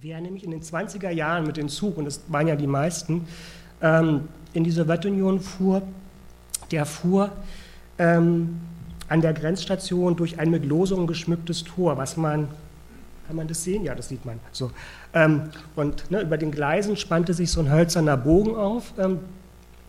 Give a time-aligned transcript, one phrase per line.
[0.00, 3.26] wer nämlich in den 20er Jahren mit dem Zug, und das waren ja die meisten,
[3.82, 5.82] ähm, in die Sowjetunion fuhr,
[6.70, 7.32] der fuhr
[7.98, 8.60] ähm,
[9.08, 12.46] an der Grenzstation durch ein mit Losungen geschmücktes Tor, was man,
[13.26, 13.82] kann man das sehen?
[13.82, 14.38] Ja, das sieht man.
[14.52, 14.70] So.
[15.14, 18.94] Ähm, und ne, über den Gleisen spannte sich so ein hölzerner Bogen auf.
[18.98, 19.18] Ähm,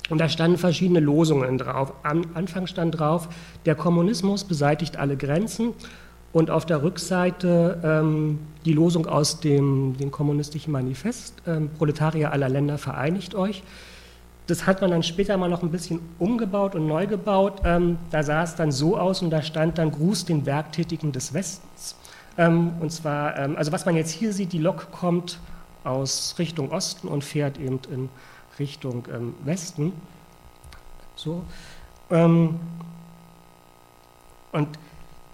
[0.09, 1.93] und da standen verschiedene Losungen drauf.
[2.01, 3.29] Am Anfang stand drauf,
[3.67, 5.73] der Kommunismus beseitigt alle Grenzen.
[6.31, 12.49] Und auf der Rückseite ähm, die Losung aus dem, dem kommunistischen Manifest, ähm, Proletarier aller
[12.49, 13.63] Länder vereinigt euch.
[14.45, 17.61] Das hat man dann später mal noch ein bisschen umgebaut und neu gebaut.
[17.63, 21.33] Ähm, da sah es dann so aus und da stand dann Gruß den Werktätigen des
[21.33, 21.95] Westens.
[22.37, 25.39] Ähm, und zwar, ähm, also was man jetzt hier sieht, die Lok kommt
[25.83, 28.09] aus Richtung Osten und fährt eben in
[28.59, 29.93] Richtung ähm, Westen.
[31.15, 31.43] So.
[32.09, 32.57] Und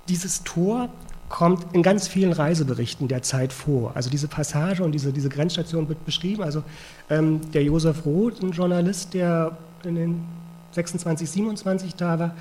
[0.07, 0.89] dieses Tor
[1.29, 3.91] kommt in ganz vielen Reiseberichten der Zeit vor.
[3.95, 6.43] Also diese Passage und diese, diese Grenzstation wird beschrieben.
[6.43, 6.63] Also
[7.09, 10.23] ähm, der Josef Roth, ein Journalist, der in den
[10.71, 12.35] 26, 27 da war,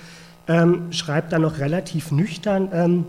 [0.46, 3.06] ähm, schreibt dann noch relativ nüchtern, ähm,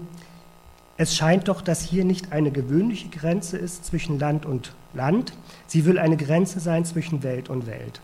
[0.98, 5.34] es scheint doch, dass hier nicht eine gewöhnliche Grenze ist zwischen Land und Land.
[5.68, 8.00] Sie will eine Grenze sein zwischen Welt und Welt.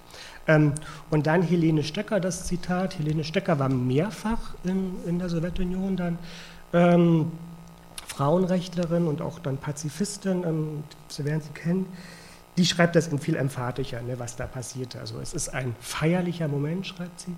[0.47, 0.73] Ähm,
[1.09, 2.97] und dann Helene Stöcker, das Zitat.
[2.97, 6.17] Helene Stöcker war mehrfach in, in der Sowjetunion dann.
[6.73, 7.31] Ähm,
[8.08, 11.86] Frauenrechtlerin und auch dann Pazifistin, ähm, Sie werden sie kennen,
[12.58, 15.00] die schreibt das in viel emphatischer, ne, was da passierte.
[15.00, 17.36] Also es ist ein feierlicher Moment, schreibt sie,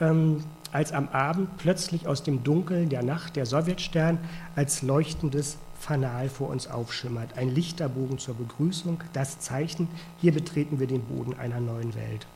[0.00, 4.18] ähm, als am Abend plötzlich aus dem Dunkel der Nacht der Sowjetstern
[4.56, 7.36] als leuchtendes Fanal vor uns aufschimmert.
[7.36, 9.88] Ein Lichterbogen zur Begrüßung, das Zeichen,
[10.20, 12.26] hier betreten wir den Boden einer neuen Welt.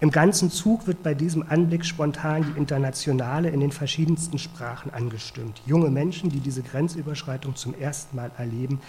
[0.00, 5.60] Im ganzen Zug wird bei diesem Anblick spontan die Internationale in den verschiedensten Sprachen angestimmt.
[5.66, 8.80] Junge Menschen, die diese Grenzüberschreitung zum ersten Mal erleben,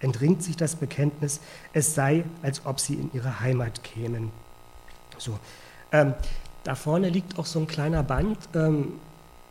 [0.00, 1.40] entringt sich das Bekenntnis,
[1.72, 4.30] es sei, als ob sie in ihre Heimat kämen.
[5.16, 5.38] So.
[5.90, 6.12] Ähm,
[6.64, 8.36] da vorne liegt auch so ein kleiner Band.
[8.54, 8.92] Ähm,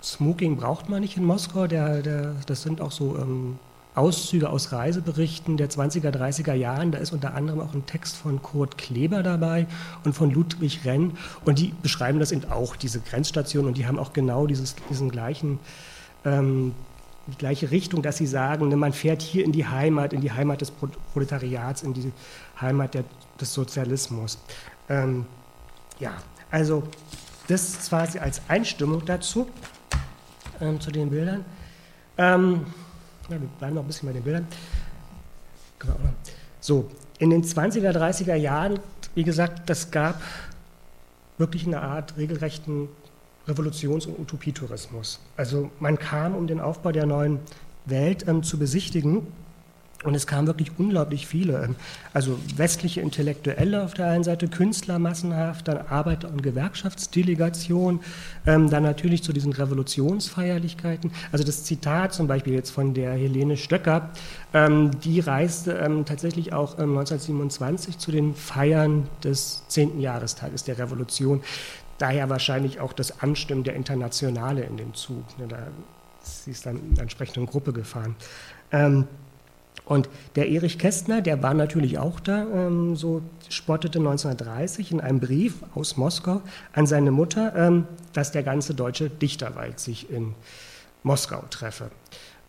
[0.03, 1.65] Smoking braucht man nicht in Moskau.
[1.65, 3.57] Der, der, das sind auch so ähm,
[3.97, 6.91] Auszüge aus Reiseberichten der 20er, 30er Jahren.
[6.91, 9.65] Da ist unter anderem auch ein Text von Kurt Kleber dabei
[10.05, 11.17] und von Ludwig Renn.
[11.45, 13.65] Und die beschreiben das eben auch, diese Grenzstation.
[13.65, 15.59] Und die haben auch genau dieses, diesen gleichen,
[16.25, 16.73] ähm,
[17.25, 20.31] die gleiche Richtung, dass sie sagen, ne, man fährt hier in die Heimat, in die
[20.31, 22.11] Heimat des Proletariats, in die
[22.61, 23.03] Heimat der,
[23.41, 24.37] des Sozialismus.
[24.89, 25.25] Ähm,
[25.99, 26.13] ja,
[26.51, 26.83] also
[27.47, 29.47] das quasi als Einstimmung dazu,
[30.61, 31.45] ähm, zu den Bildern.
[32.17, 32.65] Ähm,
[33.29, 34.47] ja, wir bleiben noch ein bisschen bei den Bildern.
[36.59, 36.89] So,
[37.19, 38.79] in den 20er, 30er Jahren,
[39.15, 40.21] wie gesagt, das gab
[41.37, 42.89] wirklich eine Art regelrechten
[43.47, 45.19] Revolutions- und Utopietourismus.
[45.37, 47.39] Also man kam, um den Aufbau der neuen
[47.85, 49.27] Welt ähm, zu besichtigen,
[50.03, 51.75] und es kamen wirklich unglaublich viele, ähm,
[52.13, 58.01] also westliche Intellektuelle auf der einen Seite, Künstler massenhaft, dann Arbeiter- und Gewerkschaftsdelegation,
[58.45, 61.11] ähm, dann natürlich zu diesen Revolutionsfeierlichkeiten.
[61.31, 64.09] Also das Zitat zum Beispiel jetzt von der Helene Stöcker,
[64.53, 69.99] ähm, die reiste tatsächlich auch 1927 zu den Feiern des 10.
[69.99, 71.41] Jahrestages der Revolution.
[71.97, 75.23] Daher wahrscheinlich auch das Anstimmen der Internationale in dem Zug.
[75.49, 75.57] Da
[76.21, 78.15] sie ist dann in einer entsprechenden Gruppe gefahren.
[79.87, 85.19] Und der Erich Kästner, der war natürlich auch da, ähm, so spottete 1930 in einem
[85.19, 86.41] Brief aus Moskau
[86.73, 90.35] an seine Mutter, ähm, dass der ganze deutsche Dichterwald sich in
[91.03, 91.89] Moskau treffe.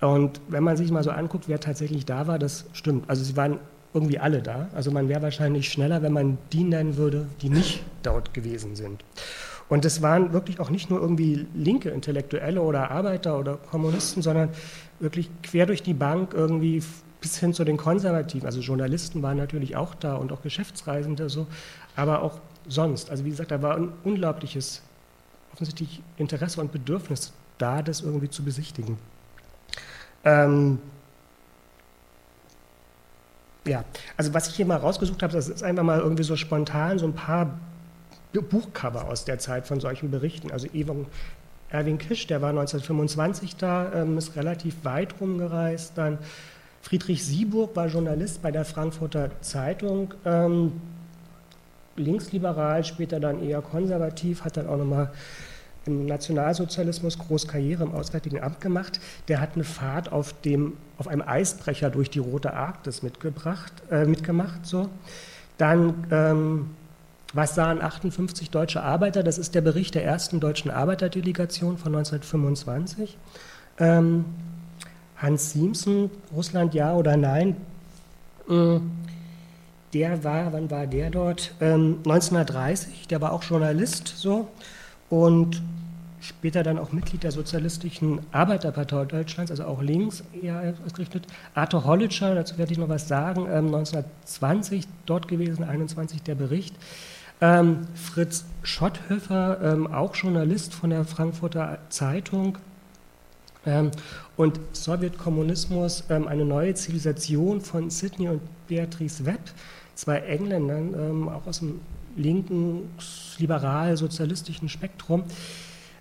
[0.01, 3.09] Und wenn man sich mal so anguckt, wer tatsächlich da war, das stimmt.
[3.09, 3.59] Also sie waren
[3.95, 4.69] irgendwie alle da.
[4.75, 9.05] Also man wäre wahrscheinlich schneller, wenn man die nennen würde, die nicht dort gewesen sind.
[9.69, 14.51] Und es waren wirklich auch nicht nur irgendwie linke Intellektuelle oder Arbeiter oder Kommunisten, sondern
[14.99, 16.83] wirklich quer durch die Bank irgendwie
[17.21, 18.47] bis hin zu den Konservativen.
[18.47, 21.47] Also Journalisten waren natürlich auch da und auch Geschäftsreisende so,
[21.97, 23.11] aber auch sonst.
[23.11, 24.83] Also wie gesagt, da war ein unglaubliches
[25.53, 28.99] offensichtlich Interesse und Bedürfnis da, das irgendwie zu besichtigen.
[30.25, 30.79] Ähm,
[33.67, 33.85] ja,
[34.17, 37.07] also was ich hier mal rausgesucht habe, das ist einfach mal irgendwie so spontan so
[37.07, 37.59] ein paar
[38.33, 40.53] Buchcover aus der Zeit von solchen Berichten.
[40.53, 40.69] Also
[41.71, 46.19] Erwin Kisch, der war 1925 da, ähm, ist relativ weit rumgereist, dann
[46.89, 50.73] Friedrich Sieburg war Journalist bei der Frankfurter Zeitung, ähm,
[51.97, 55.13] linksliberal, später dann eher konservativ, hat dann auch nochmal
[55.85, 59.01] im Nationalsozialismus groß Karriere im Auswärtigen Amt gemacht.
[59.29, 64.07] Der hat eine Fahrt auf, dem, auf einem Eisbrecher durch die Rote Arktis mitgebracht, äh,
[64.07, 64.65] mitgemacht.
[64.65, 64.89] So.
[65.59, 66.71] Dann, ähm,
[67.35, 69.23] was sahen 58 deutsche Arbeiter?
[69.23, 73.19] Das ist der Bericht der ersten deutschen Arbeiterdelegation von 1925.
[73.79, 74.25] Ähm,
[75.19, 77.57] Hans Siemsen, Russland ja oder nein?
[78.47, 78.91] Hm,
[79.93, 81.55] der war, wann war der dort?
[81.61, 84.49] Ähm, 1930, der war auch Journalist so
[85.11, 85.63] und
[86.21, 91.27] später dann auch Mitglied der Sozialistischen Arbeiterpartei Deutschlands, also auch links eher ausgerichtet.
[91.55, 96.75] Arthur Hollitscher, dazu werde ich noch was sagen, ähm, 1920 dort gewesen, 21 der Bericht.
[97.41, 102.59] Ähm, Fritz Schotthöfer, ähm, auch Journalist von der Frankfurter Zeitung.
[104.39, 109.41] Und Sowjetkommunismus, ähm, eine neue Zivilisation von Sidney und Beatrice Webb,
[109.97, 111.81] zwei Engländern, ähm, auch aus dem
[112.15, 112.89] linken,
[113.39, 115.25] liberal-sozialistischen Spektrum.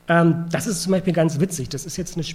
[0.07, 1.69] Ähm, das ist zum Beispiel ganz witzig.
[1.69, 2.27] Das ist jetzt eine,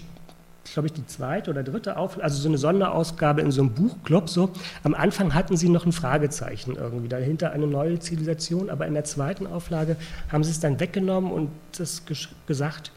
[0.73, 4.29] glaube ich, die zweite oder dritte Auflage, also so eine Sonderausgabe in so einem Buchclub.
[4.29, 4.51] So.
[4.83, 9.05] Am Anfang hatten sie noch ein Fragezeichen irgendwie, dahinter eine neue Zivilisation, aber in der
[9.05, 9.95] zweiten Auflage
[10.33, 12.03] haben sie es dann weggenommen und das
[12.49, 12.91] gesagt,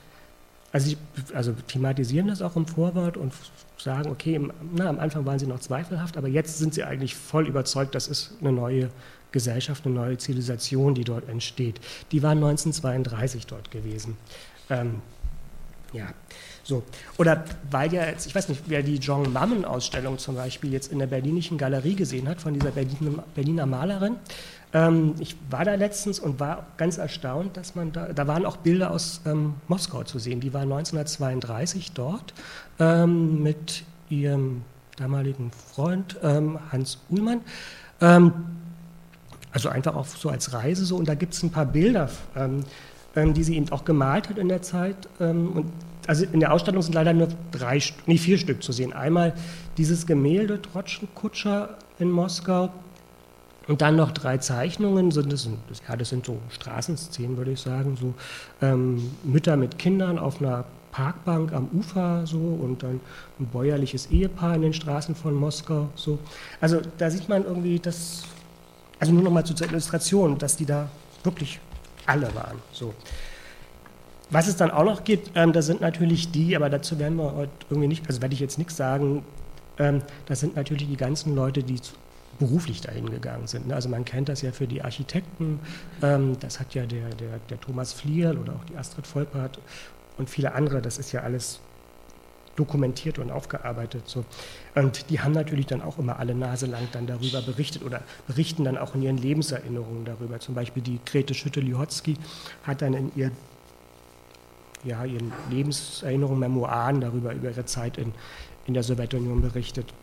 [0.75, 0.97] also, sie,
[1.33, 3.31] also thematisieren das auch im Vorwort und
[3.77, 4.41] sagen, okay,
[4.73, 8.09] na, am Anfang waren sie noch zweifelhaft, aber jetzt sind sie eigentlich voll überzeugt, das
[8.09, 8.89] ist eine neue
[9.31, 11.79] Gesellschaft, eine neue Zivilisation, die dort entsteht.
[12.11, 14.17] Die waren 1932 dort gewesen.
[14.69, 15.01] Ähm,
[15.93, 16.07] ja,
[16.63, 16.83] so.
[17.17, 20.99] Oder weil ja jetzt, ich weiß nicht, wer die John Mammen-Ausstellung zum Beispiel jetzt in
[20.99, 24.17] der Berlinischen Galerie gesehen hat, von dieser Berliner Malerin.
[24.75, 28.57] Ähm, ich war da letztens und war ganz erstaunt, dass man da, da waren auch
[28.57, 30.41] Bilder aus ähm, Moskau zu sehen.
[30.41, 32.33] Die war 1932 dort
[32.77, 34.63] ähm, mit ihrem
[34.97, 37.39] damaligen Freund ähm, Hans Uhlmann.
[38.01, 38.33] Ähm,
[39.53, 40.97] also einfach auch so als Reise so.
[40.97, 42.65] Und da gibt es ein paar Bilder ähm,
[43.17, 45.07] die sie eben auch gemalt hat in der Zeit.
[45.19, 45.71] Und
[46.05, 48.91] also in der Ausstellung sind leider nur drei, nee, vier Stück zu sehen.
[48.91, 49.33] Einmal
[49.77, 52.71] dieses Gemälde Trotschenkutscher in Moskau
[53.67, 55.11] und dann noch drei Zeichnungen.
[55.11, 55.49] Sind das,
[55.87, 57.97] ja, das sind so Straßenszenen, würde ich sagen.
[57.99, 58.13] So
[58.61, 63.01] ähm, Mütter mit Kindern auf einer Parkbank am Ufer so und dann
[63.39, 66.19] ein bäuerliches Ehepaar in den Straßen von Moskau so.
[66.61, 68.23] Also da sieht man irgendwie das,
[68.97, 70.87] also nur noch mal zur Illustration, dass die da
[71.23, 71.59] wirklich
[72.05, 72.59] alle waren.
[72.71, 72.93] So.
[74.29, 77.33] Was es dann auch noch gibt, ähm, das sind natürlich die, aber dazu werden wir
[77.35, 79.25] heute irgendwie nicht, also werde ich jetzt nichts sagen,
[79.77, 81.79] ähm, das sind natürlich die ganzen Leute, die
[82.39, 83.67] beruflich dahin gegangen sind.
[83.67, 83.75] Ne?
[83.75, 85.59] Also man kennt das ja für die Architekten,
[86.01, 89.59] ähm, das hat ja der, der, der Thomas Flierl oder auch die Astrid Volpert
[90.17, 91.59] und viele andere, das ist ja alles
[92.55, 94.03] dokumentiert und aufgearbeitet.
[94.07, 94.25] So.
[94.75, 98.63] Und die haben natürlich dann auch immer alle Nase lang dann darüber berichtet oder berichten
[98.63, 100.39] dann auch in ihren Lebenserinnerungen darüber.
[100.39, 102.15] Zum Beispiel die Grete Schütte-Lihotzky
[102.63, 103.31] hat dann in ihr,
[104.83, 108.13] ja, ihren Lebenserinnerungen, Memoiren darüber, über ihre Zeit in,
[108.65, 109.93] in der Sowjetunion berichtet.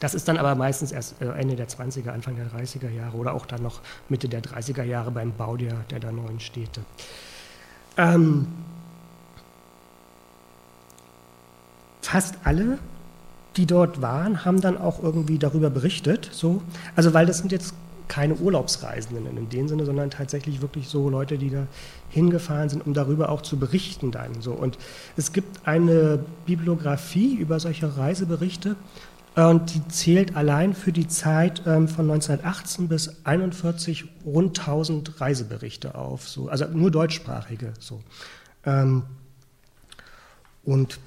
[0.00, 3.34] Das ist dann aber meistens erst äh, Ende der 20er, Anfang der 30er Jahre oder
[3.34, 6.82] auch dann noch Mitte der 30er Jahre beim Bau der, der, der neuen Städte.
[7.96, 8.46] Ähm,
[12.00, 12.78] fast alle,
[13.56, 16.28] die dort waren, haben dann auch irgendwie darüber berichtet.
[16.32, 16.62] So.
[16.94, 17.74] Also weil das sind jetzt
[18.08, 21.66] keine Urlaubsreisenden in dem Sinne, sondern tatsächlich wirklich so Leute, die da
[22.08, 24.40] hingefahren sind, um darüber auch zu berichten dann.
[24.40, 24.52] So.
[24.52, 24.78] Und
[25.16, 28.76] es gibt eine Bibliografie über solche Reiseberichte
[29.46, 35.94] und die zählt allein für die Zeit ähm, von 1918 bis 1941 rund 1000 Reiseberichte
[35.94, 36.48] auf, so.
[36.48, 37.72] also nur deutschsprachige.
[37.78, 38.02] So.
[38.66, 39.04] Ähm,
[40.64, 40.98] und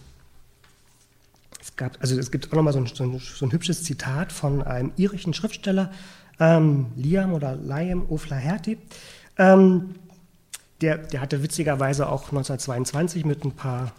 [1.60, 4.64] es gab, also es gibt auch nochmal so ein, so, so ein hübsches Zitat von
[4.64, 5.92] einem irischen Schriftsteller,
[6.40, 8.78] ähm, Liam oder Liam O'Flaherty.
[9.38, 9.96] Ähm,
[10.80, 13.92] der, der hatte witzigerweise auch 1922 mit ein paar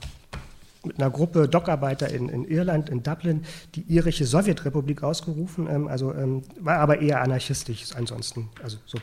[0.84, 6.12] mit einer Gruppe Dockarbeiter in, in, Irland, in Dublin, die irische Sowjetrepublik ausgerufen, ähm, also
[6.14, 8.98] ähm, war aber eher anarchistisch ansonsten, also so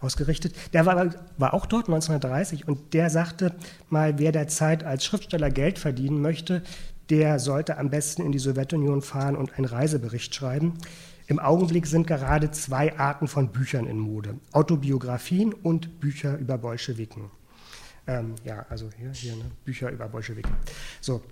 [0.00, 0.54] ausgerichtet.
[0.72, 3.54] Der war, war auch dort 1930 und der sagte
[3.88, 6.62] mal, wer derzeit als Schriftsteller Geld verdienen möchte,
[7.10, 10.74] der sollte am besten in die Sowjetunion fahren und einen Reisebericht schreiben.
[11.26, 17.30] Im Augenblick sind gerade zwei Arten von Büchern in Mode: Autobiografien und Bücher über Bolschewiken.
[18.06, 19.44] Ähm, ja, also hier, hier ne?
[19.64, 20.52] Bücher über Bolschewiken.
[21.00, 21.22] So.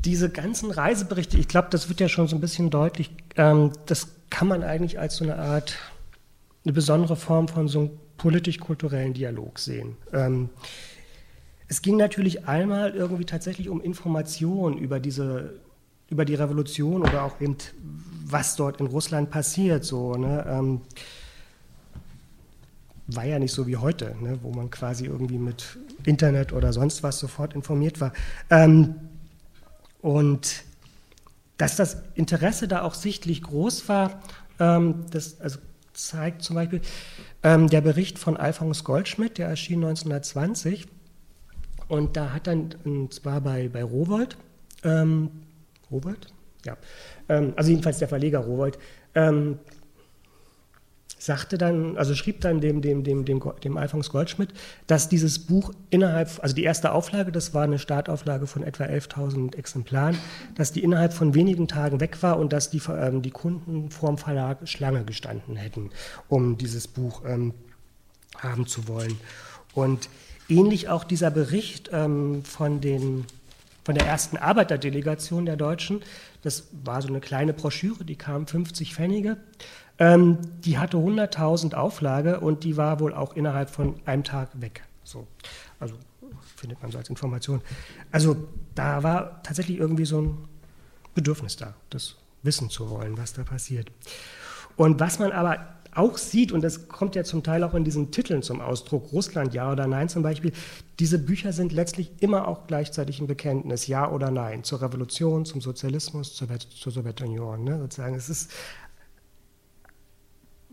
[0.00, 4.08] Diese ganzen Reiseberichte, ich glaube, das wird ja schon so ein bisschen deutlich, ähm, das
[4.28, 5.78] kann man eigentlich als so eine Art,
[6.64, 9.96] eine besondere Form von so einem politisch-kulturellen Dialog sehen.
[10.12, 10.50] Ähm,
[11.68, 15.60] es ging natürlich einmal irgendwie tatsächlich um Informationen über diese,
[16.10, 17.56] über die Revolution oder auch eben,
[18.26, 19.84] was dort in Russland passiert.
[19.84, 20.44] So, ne?
[23.08, 24.38] Ähm, war ja nicht so wie heute, ne?
[24.42, 28.12] wo man quasi irgendwie mit Internet oder sonst was sofort informiert war.
[28.50, 28.94] Ähm,
[30.00, 30.64] und
[31.56, 34.22] dass das Interesse da auch sichtlich groß war,
[34.58, 35.58] ähm, das also
[35.92, 36.80] zeigt zum Beispiel
[37.42, 40.88] ähm, der Bericht von Alphonse Goldschmidt, der erschien 1920
[41.88, 44.36] und da hat dann, und zwar bei, bei Rowold,
[44.82, 45.30] ähm,
[45.90, 46.26] Rowold,
[46.64, 46.76] ja.
[47.28, 48.78] Ähm, also jedenfalls der Verleger Rowold.
[51.24, 54.50] Sagte dann, also schrieb dann dem, dem, dem, dem, dem Alfons Goldschmidt,
[54.86, 59.56] dass dieses Buch innerhalb, also die erste Auflage, das war eine Startauflage von etwa 11.000
[59.56, 60.18] Exemplaren,
[60.54, 64.18] dass die innerhalb von wenigen Tagen weg war und dass die, ähm, die Kunden vorm
[64.18, 65.88] Verlag Schlange gestanden hätten,
[66.28, 67.54] um dieses Buch ähm,
[68.36, 69.18] haben zu wollen.
[69.72, 70.10] Und
[70.50, 73.24] ähnlich auch dieser Bericht ähm, von, den,
[73.82, 76.02] von der ersten Arbeiterdelegation der Deutschen,
[76.42, 79.38] das war so eine kleine Broschüre, die kam 50 Pfennige.
[79.98, 84.82] Ähm, die hatte 100.000 Auflage und die war wohl auch innerhalb von einem Tag weg.
[85.04, 85.26] So.
[85.78, 85.94] Also
[86.56, 87.60] findet man so als Information.
[88.10, 88.36] Also
[88.74, 90.48] da war tatsächlich irgendwie so ein
[91.14, 93.90] Bedürfnis da, das wissen zu wollen, was da passiert.
[94.76, 95.58] Und was man aber
[95.94, 99.54] auch sieht, und das kommt ja zum Teil auch in diesen Titeln zum Ausdruck, Russland
[99.54, 100.52] ja oder nein zum Beispiel,
[100.98, 105.60] diese Bücher sind letztlich immer auch gleichzeitig ein Bekenntnis, ja oder nein, zur Revolution, zum
[105.60, 107.62] Sozialismus, zur, zur Sowjetunion.
[107.62, 108.16] Ne, sozusagen.
[108.16, 108.50] Es ist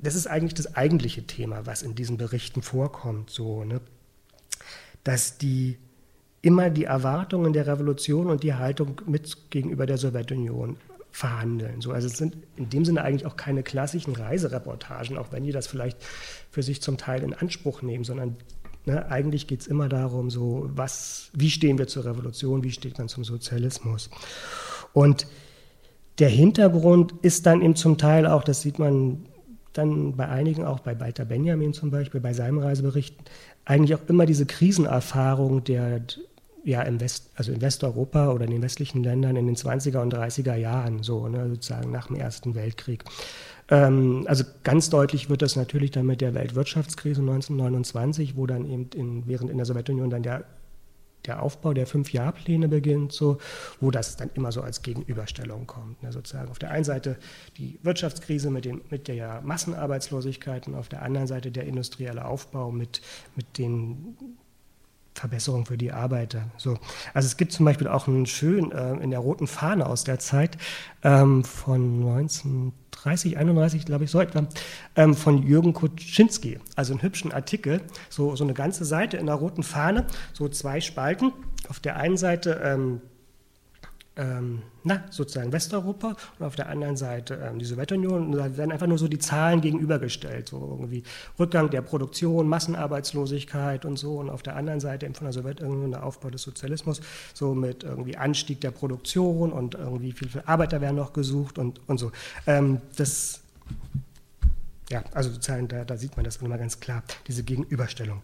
[0.02, 3.82] das ist eigentlich das eigentliche Thema, was in diesen Berichten vorkommt, so, ne?
[5.04, 5.78] dass die
[6.42, 10.78] immer die Erwartungen der Revolution und die Haltung mit gegenüber der Sowjetunion
[11.12, 11.82] verhandeln.
[11.82, 15.52] So, also es sind in dem Sinne eigentlich auch keine klassischen Reisereportagen, auch wenn die
[15.52, 15.98] das vielleicht
[16.50, 18.38] für sich zum Teil in Anspruch nehmen, sondern
[18.86, 22.98] ne, eigentlich geht es immer darum, so was, wie stehen wir zur Revolution, wie steht
[22.98, 24.10] man zum Sozialismus.
[24.94, 25.28] Und
[26.20, 29.26] der Hintergrund ist dann eben zum Teil auch, das sieht man
[29.74, 33.16] dann bei einigen, auch bei Walter Benjamin zum Beispiel, bei seinem Reisebericht,
[33.66, 36.02] eigentlich auch immer diese Krisenerfahrung der,
[36.64, 40.14] ja, im West, also in Westeuropa oder in den westlichen Ländern in den 20er und
[40.14, 43.04] 30er Jahren, so, ne, sozusagen nach dem Ersten Weltkrieg.
[43.70, 48.90] Ähm, also ganz deutlich wird das natürlich dann mit der Weltwirtschaftskrise 1929, wo dann eben
[48.94, 50.44] in, während in der Sowjetunion dann der
[51.26, 53.38] der Aufbau der Fünf-Jahr-Pläne beginnt, so,
[53.80, 56.02] wo das dann immer so als Gegenüberstellung kommt.
[56.04, 57.18] Ne, sozusagen auf der einen Seite
[57.58, 62.72] die Wirtschaftskrise mit, den, mit der Massenarbeitslosigkeit und auf der anderen Seite der industrielle Aufbau
[62.72, 63.02] mit,
[63.36, 64.16] mit den
[65.22, 66.46] Verbesserungen für die Arbeiter.
[66.58, 66.78] So.
[67.14, 70.18] Also es gibt zum Beispiel auch einen schön äh, in der roten Fahne aus der
[70.18, 70.58] Zeit
[71.04, 74.48] ähm, von 19 30, 31, glaube ich, so etwa,
[74.96, 76.60] ähm, von Jürgen Kuczynski.
[76.76, 80.82] Also einen hübschen Artikel, so, so eine ganze Seite in der roten Fahne, so zwei
[80.82, 81.32] Spalten.
[81.68, 83.02] Auf der einen Seite ähm,
[84.18, 88.26] ähm, na, sozusagen Westeuropa und auf der anderen Seite ähm, die Sowjetunion.
[88.26, 91.04] Und da werden einfach nur so die Zahlen gegenübergestellt, so irgendwie
[91.40, 95.92] Rückgang der Produktion, Massenarbeitslosigkeit und so und auf der anderen Seite eben von der Sowjetunion
[95.92, 97.02] der Aufbau des Sozialismus,
[97.34, 101.80] so mit irgendwie Anstieg der Produktion und irgendwie wie viele Arbeiter werden noch gesucht und,
[101.88, 102.12] und so.
[102.48, 103.42] Ähm, das,
[104.90, 108.22] ja, also sozusagen da, da sieht man das immer ganz klar, diese Gegenüberstellung.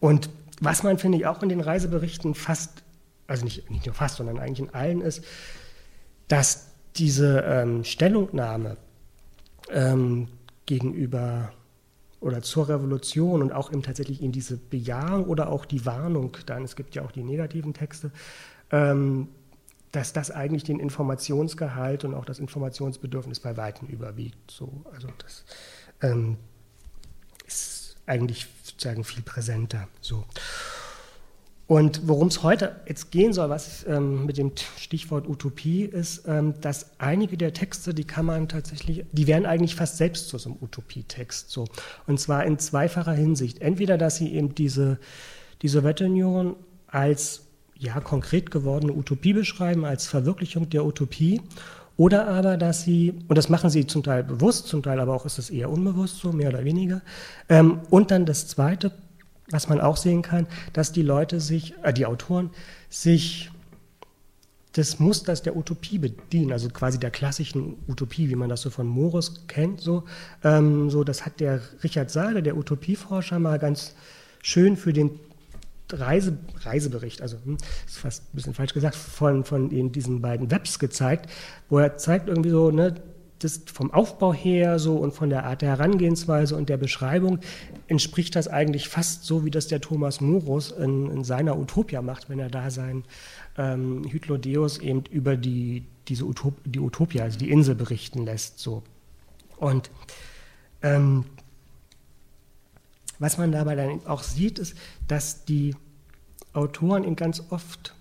[0.00, 2.82] Und was man, finde ich, auch in den Reiseberichten fast
[3.26, 5.24] also nicht, nicht nur fast, sondern eigentlich in allen ist,
[6.28, 8.76] dass diese ähm, Stellungnahme
[9.70, 10.28] ähm,
[10.66, 11.52] gegenüber
[12.20, 16.62] oder zur Revolution und auch eben tatsächlich in diese Bejahung oder auch die Warnung, dann
[16.62, 18.12] es gibt ja auch die negativen Texte,
[18.70, 19.28] ähm,
[19.90, 24.50] dass das eigentlich den Informationsgehalt und auch das Informationsbedürfnis bei Weitem überwiegt.
[24.50, 25.44] So, also das
[26.00, 26.38] ähm,
[27.46, 29.88] ist eigentlich sozusagen viel präsenter.
[30.00, 30.24] So.
[31.72, 36.52] Und worum es heute jetzt gehen soll, was ähm, mit dem Stichwort Utopie ist, ähm,
[36.60, 40.50] dass einige der Texte, die kann man tatsächlich, die werden eigentlich fast selbst zu so
[40.50, 41.50] einem Utopietext.
[41.50, 41.64] So.
[42.06, 43.62] Und zwar in zweifacher Hinsicht.
[43.62, 44.98] Entweder, dass sie eben diese,
[45.62, 46.56] die Sowjetunion
[46.88, 47.44] als
[47.78, 51.40] ja, konkret gewordene Utopie beschreiben, als Verwirklichung der Utopie.
[51.96, 55.24] Oder aber, dass sie, und das machen sie zum Teil bewusst, zum Teil aber auch
[55.24, 57.00] ist es eher unbewusst so, mehr oder weniger.
[57.48, 58.92] Ähm, und dann das zweite
[59.52, 62.50] was man auch sehen kann, dass die Leute sich, äh, die Autoren
[62.88, 63.50] sich
[64.76, 68.86] des Musters der Utopie bedienen, also quasi der klassischen Utopie, wie man das so von
[68.86, 69.80] Morus kennt.
[69.80, 70.04] So,
[70.42, 73.94] ähm, so das hat der Richard Sade, der Utopieforscher, mal ganz
[74.42, 75.20] schön für den
[75.90, 80.78] Reise, Reisebericht, also hm, ist fast ein bisschen falsch gesagt, von, von diesen beiden Webs
[80.78, 81.30] gezeigt,
[81.68, 82.94] wo er zeigt irgendwie so, ne,
[83.44, 87.40] das vom Aufbau her so und von der Art der Herangehensweise und der Beschreibung
[87.88, 92.28] entspricht das eigentlich fast so, wie das der Thomas Morus in, in seiner Utopia macht,
[92.28, 93.04] wenn er da sein
[93.56, 98.58] ähm, Hydlodeus eben über die, diese Utop, die Utopia, also die Insel berichten lässt.
[98.58, 98.82] So.
[99.56, 99.90] Und
[100.82, 101.24] ähm,
[103.18, 104.74] was man dabei dann auch sieht, ist,
[105.06, 105.76] dass die
[106.52, 107.94] Autoren ihn ganz oft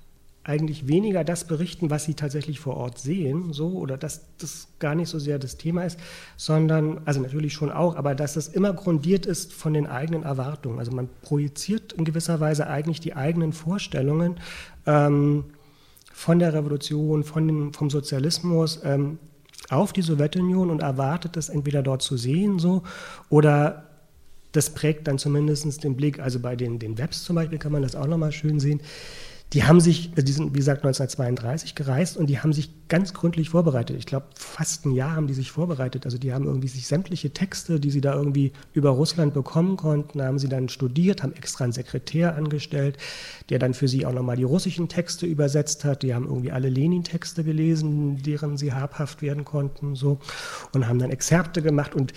[0.44, 4.96] eigentlich weniger das berichten, was sie tatsächlich vor Ort sehen, so oder dass das gar
[4.96, 6.00] nicht so sehr das Thema ist,
[6.36, 10.80] sondern also natürlich schon auch, aber dass das immer grundiert ist von den eigenen Erwartungen.
[10.80, 14.40] Also man projiziert in gewisser Weise eigentlich die eigenen Vorstellungen
[14.88, 15.44] ähm,
[16.12, 19.20] von der Revolution, von dem, vom Sozialismus ähm,
[19.70, 22.82] auf die Sowjetunion und erwartet es entweder dort zu sehen so
[23.30, 23.84] oder
[24.52, 26.20] das prägt dann zumindest den Blick.
[26.20, 28.82] Also bei den, den Webs zum Beispiel kann man das auch nochmal schön sehen.
[29.54, 33.14] Die haben sich, also die sind wie gesagt 1932 gereist und die haben sich ganz
[33.14, 33.98] gründlich vorbereitet.
[33.98, 36.06] Ich glaube, fast ein Jahr haben die sich vorbereitet.
[36.06, 40.22] Also die haben irgendwie sich sämtliche Texte, die sie da irgendwie über Russland bekommen konnten,
[40.22, 42.98] haben sie dann studiert, haben extra einen Sekretär angestellt,
[43.50, 46.04] der dann für sie auch nochmal die russischen Texte übersetzt hat.
[46.04, 50.20] Die haben irgendwie alle Lenin-Texte gelesen, deren sie habhaft werden konnten, so
[50.74, 52.14] und haben dann Exzerpte gemacht und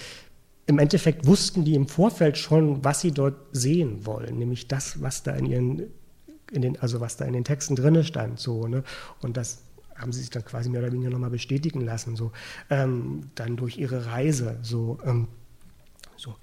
[0.66, 5.22] im Endeffekt wussten die im Vorfeld schon, was sie dort sehen wollen, nämlich das, was
[5.22, 5.82] da in ihren,
[6.54, 8.84] in den, also was da in den Texten drin stand, so, ne?
[9.20, 9.62] Und das
[9.96, 12.32] haben sie sich dann quasi mehr oder weniger nochmal bestätigen lassen, so,
[12.70, 15.28] ähm, dann durch ihre Reise, so, ähm,
[16.16, 16.34] so.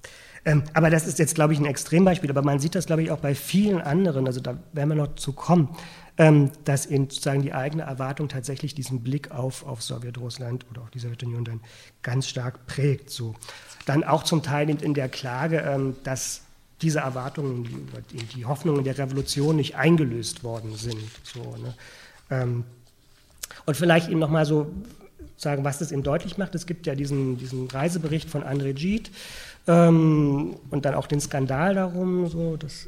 [0.43, 3.11] Ähm, aber das ist jetzt, glaube ich, ein Extrembeispiel, aber man sieht das, glaube ich,
[3.11, 5.69] auch bei vielen anderen, also da werden wir noch zu kommen,
[6.17, 10.89] ähm, dass eben sozusagen die eigene Erwartung tatsächlich diesen Blick auf, auf Sowjetrussland oder auch
[10.89, 11.61] die Sowjetunion dann
[12.01, 13.35] ganz stark prägt, so
[13.85, 16.41] dann auch zum Teil in der Klage, ähm, dass
[16.81, 21.03] diese Erwartungen, die, die Hoffnungen der Revolution nicht eingelöst worden sind.
[21.23, 21.73] So, ne?
[22.29, 22.63] Ähm,
[23.65, 24.71] und vielleicht eben nochmal so
[25.37, 26.55] sagen, was das eben deutlich macht.
[26.55, 29.09] Es gibt ja diesen, diesen Reisebericht von André Gide
[29.67, 32.87] ähm, und dann auch den Skandal darum, so, das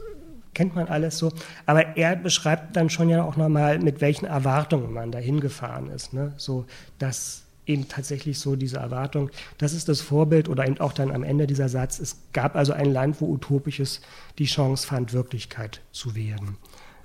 [0.53, 1.31] kennt man alles so.
[1.65, 6.13] Aber er beschreibt dann schon ja auch nochmal, mit welchen Erwartungen man da hingefahren ist.
[6.13, 6.33] Ne?
[6.37, 6.65] So,
[6.99, 11.23] dass eben tatsächlich so diese Erwartung, das ist das Vorbild oder eben auch dann am
[11.23, 14.01] Ende dieser Satz, es gab also ein Land, wo Utopisches
[14.37, 16.57] die Chance fand, Wirklichkeit zu werden.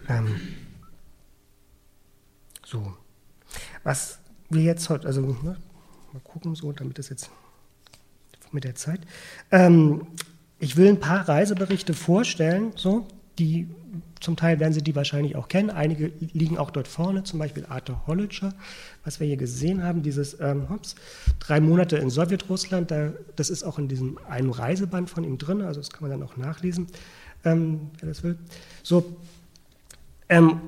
[0.08, 0.40] Ähm,
[2.64, 2.94] so.
[3.82, 4.18] Was
[4.50, 5.56] wir jetzt heute, also ne,
[6.12, 7.30] mal gucken, so, damit das jetzt
[8.52, 9.00] mit der Zeit.
[9.50, 10.06] Ähm,
[10.58, 13.06] ich will ein paar Reiseberichte vorstellen, so,
[13.38, 13.68] die
[14.20, 15.70] zum Teil werden Sie die wahrscheinlich auch kennen.
[15.70, 18.52] Einige liegen auch dort vorne, zum Beispiel Arthur Hollitscher,
[19.04, 20.96] was wir hier gesehen haben, dieses ähm, hops,
[21.38, 22.90] drei Monate in Sowjetrussland.
[22.90, 26.18] Da, das ist auch in diesem einen Reiseband von ihm drin, also das kann man
[26.18, 26.88] dann auch nachlesen,
[27.44, 28.38] ähm, wer das will.
[28.82, 29.16] So,
[30.28, 30.60] ähm,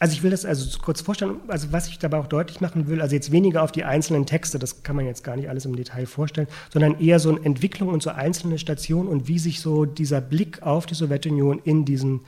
[0.00, 3.00] also ich will das also kurz vorstellen, also was ich dabei auch deutlich machen will,
[3.00, 5.74] also jetzt weniger auf die einzelnen Texte, das kann man jetzt gar nicht alles im
[5.74, 9.84] Detail vorstellen, sondern eher so eine Entwicklung und so einzelne Stationen und wie sich so
[9.84, 12.20] dieser Blick auf die Sowjetunion in diesem,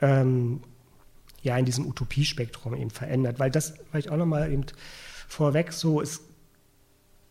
[0.00, 0.60] ähm,
[1.42, 3.38] ja, in diesem Utopiespektrum eben verändert.
[3.38, 4.64] Weil das vielleicht auch nochmal eben
[5.28, 6.22] vorweg so ist,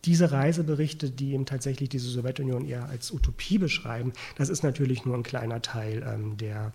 [0.06, 5.14] diese Reiseberichte, die eben tatsächlich diese Sowjetunion eher als Utopie beschreiben, das ist natürlich nur
[5.14, 6.72] ein kleiner Teil ähm, der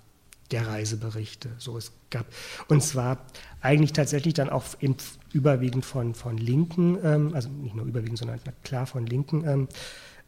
[0.51, 1.49] der Reiseberichte.
[1.57, 2.25] So es gab
[2.67, 3.25] und zwar
[3.61, 4.95] eigentlich tatsächlich dann auch eben
[5.31, 9.67] überwiegend von, von linken, ähm, also nicht nur überwiegend, sondern klar von linken ähm,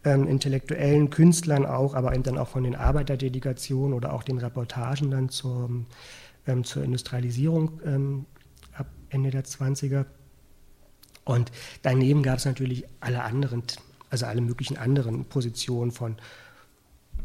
[0.03, 5.11] ähm, intellektuellen Künstlern auch, aber eben dann auch von den Arbeiterdelegationen oder auch den Reportagen
[5.11, 5.69] dann zur,
[6.47, 8.25] ähm, zur Industrialisierung ähm,
[8.73, 10.05] ab Ende der 20er.
[11.23, 11.51] Und
[11.83, 13.63] daneben gab es natürlich alle anderen,
[14.09, 16.17] also alle möglichen anderen Positionen von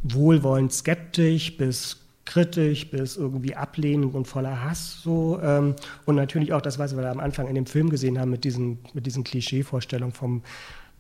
[0.03, 6.61] wohlwollend skeptisch bis kritisch bis irgendwie ablehnend und voller Hass so ähm, und natürlich auch
[6.61, 9.25] das, was wir da am Anfang in dem Film gesehen haben mit diesen mit diesen
[9.25, 10.43] Klischeevorstellungen vom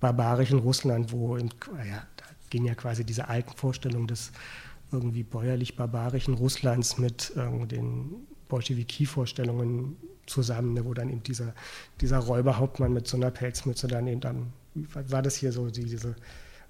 [0.01, 1.51] barbarischen Russland, wo in,
[1.89, 4.33] ja, da gehen ja quasi diese alten Vorstellungen des
[4.93, 11.55] irgendwie bäuerlich-barbarischen Russlands mit äh, den Bolschewiki-Vorstellungen zusammen, ne, wo dann eben dieser,
[12.01, 16.15] dieser Räuberhauptmann mit so einer Pelzmütze dann eben dann, war das hier so, diese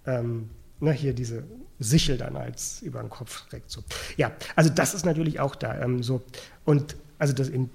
[0.07, 1.45] ähm, ne, hier diese
[1.79, 3.71] Sichel dann als über den Kopf trägt.
[3.71, 3.83] So.
[4.17, 6.23] Ja, also das ist natürlich auch da ähm, so.
[6.65, 7.71] Und also das in,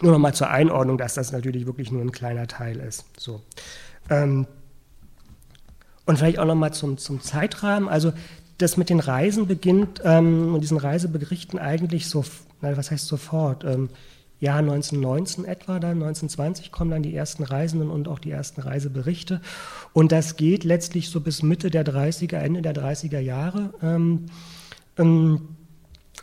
[0.00, 3.04] nur noch mal zur Einordnung, dass das natürlich wirklich nur ein kleiner Teil ist.
[3.18, 3.42] So.
[4.10, 4.46] Ähm,
[6.04, 7.88] und vielleicht auch noch mal zum, zum Zeitrahmen.
[7.88, 8.12] Also
[8.58, 12.24] das mit den Reisen beginnt, ähm, diesen Reiseberichten eigentlich so,
[12.60, 13.64] na, was heißt sofort?
[13.64, 13.90] Ähm,
[14.38, 19.40] Jahr 1919 etwa, dann 1920 kommen dann die ersten Reisenden und auch die ersten Reiseberichte.
[19.92, 23.72] Und das geht letztlich so bis Mitte der 30er, Ende der 30er Jahre.
[23.82, 24.26] Ähm,
[24.98, 25.48] ähm,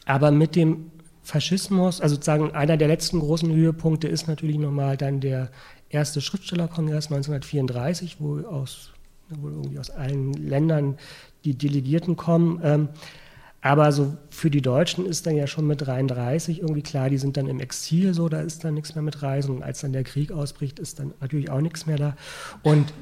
[0.05, 0.91] aber mit dem
[1.23, 5.49] Faschismus, also sozusagen einer der letzten großen Höhepunkte ist natürlich nochmal dann der
[5.89, 8.91] erste Schriftstellerkongress 1934, wo aus,
[9.29, 10.97] wo irgendwie aus allen Ländern
[11.45, 12.59] die Delegierten kommen.
[12.63, 12.89] Ähm,
[13.63, 17.37] aber so für die Deutschen ist dann ja schon mit 33 irgendwie klar, die sind
[17.37, 19.55] dann im Exil, so da ist dann nichts mehr mit Reisen.
[19.55, 22.17] Und als dann der Krieg ausbricht, ist dann natürlich auch nichts mehr da.
[22.61, 22.93] Und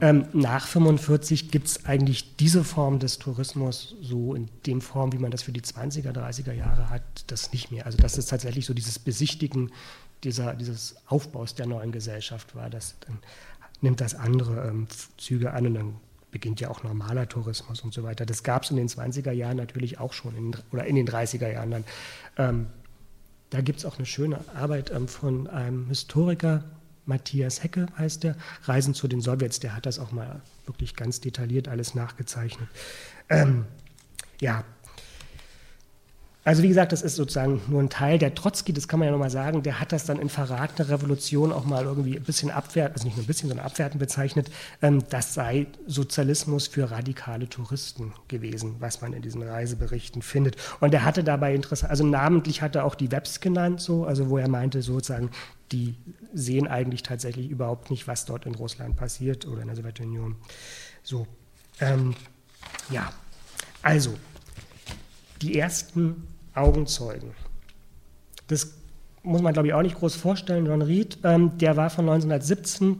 [0.00, 5.18] ähm, nach 45 gibt es eigentlich diese Form des Tourismus so in dem Form, wie
[5.18, 7.84] man das für die 20er, 30er Jahre hat, das nicht mehr.
[7.84, 9.72] Also das ist tatsächlich so dieses Besichtigen
[10.22, 12.70] dieser, dieses Aufbaus der neuen Gesellschaft war.
[12.70, 13.18] Das dann
[13.80, 15.94] nimmt das andere ähm, Züge an und dann
[16.30, 18.26] beginnt ja auch normaler Tourismus und so weiter.
[18.26, 21.52] Das gab es in den 20er Jahren natürlich auch schon, in, oder in den 30er
[21.52, 21.84] Jahren dann.
[22.36, 22.66] Ähm,
[23.50, 26.64] da gibt es auch eine schöne Arbeit ähm, von einem Historiker,
[27.06, 31.20] Matthias Hecke heißt der, Reisen zu den Sowjets, der hat das auch mal wirklich ganz
[31.20, 32.68] detailliert alles nachgezeichnet.
[33.30, 33.64] Ähm,
[34.42, 34.64] ja,
[36.48, 38.18] also wie gesagt, das ist sozusagen nur ein Teil.
[38.18, 40.88] Der Trotzki, das kann man ja nochmal sagen, der hat das dann in Verrat der
[40.88, 44.50] Revolution auch mal irgendwie ein bisschen abwertend, also nicht nur ein bisschen, sondern abwertend bezeichnet.
[44.80, 50.56] Ähm, das sei Sozialismus für radikale Touristen gewesen, was man in diesen Reiseberichten findet.
[50.80, 54.30] Und er hatte dabei interessant, also namentlich hat er auch die Webs genannt, so, also
[54.30, 55.30] wo er meinte sozusagen,
[55.70, 55.96] die
[56.32, 60.36] sehen eigentlich tatsächlich überhaupt nicht, was dort in Russland passiert oder in der Sowjetunion.
[61.02, 61.26] So,
[61.80, 62.14] ähm,
[62.88, 63.12] ja,
[63.82, 64.14] also
[65.42, 66.26] die ersten
[66.58, 67.30] Augenzeugen.
[68.48, 68.74] Das
[69.22, 70.66] muss man, glaube ich, auch nicht groß vorstellen.
[70.66, 72.98] John Reed, ähm, der war von 1917,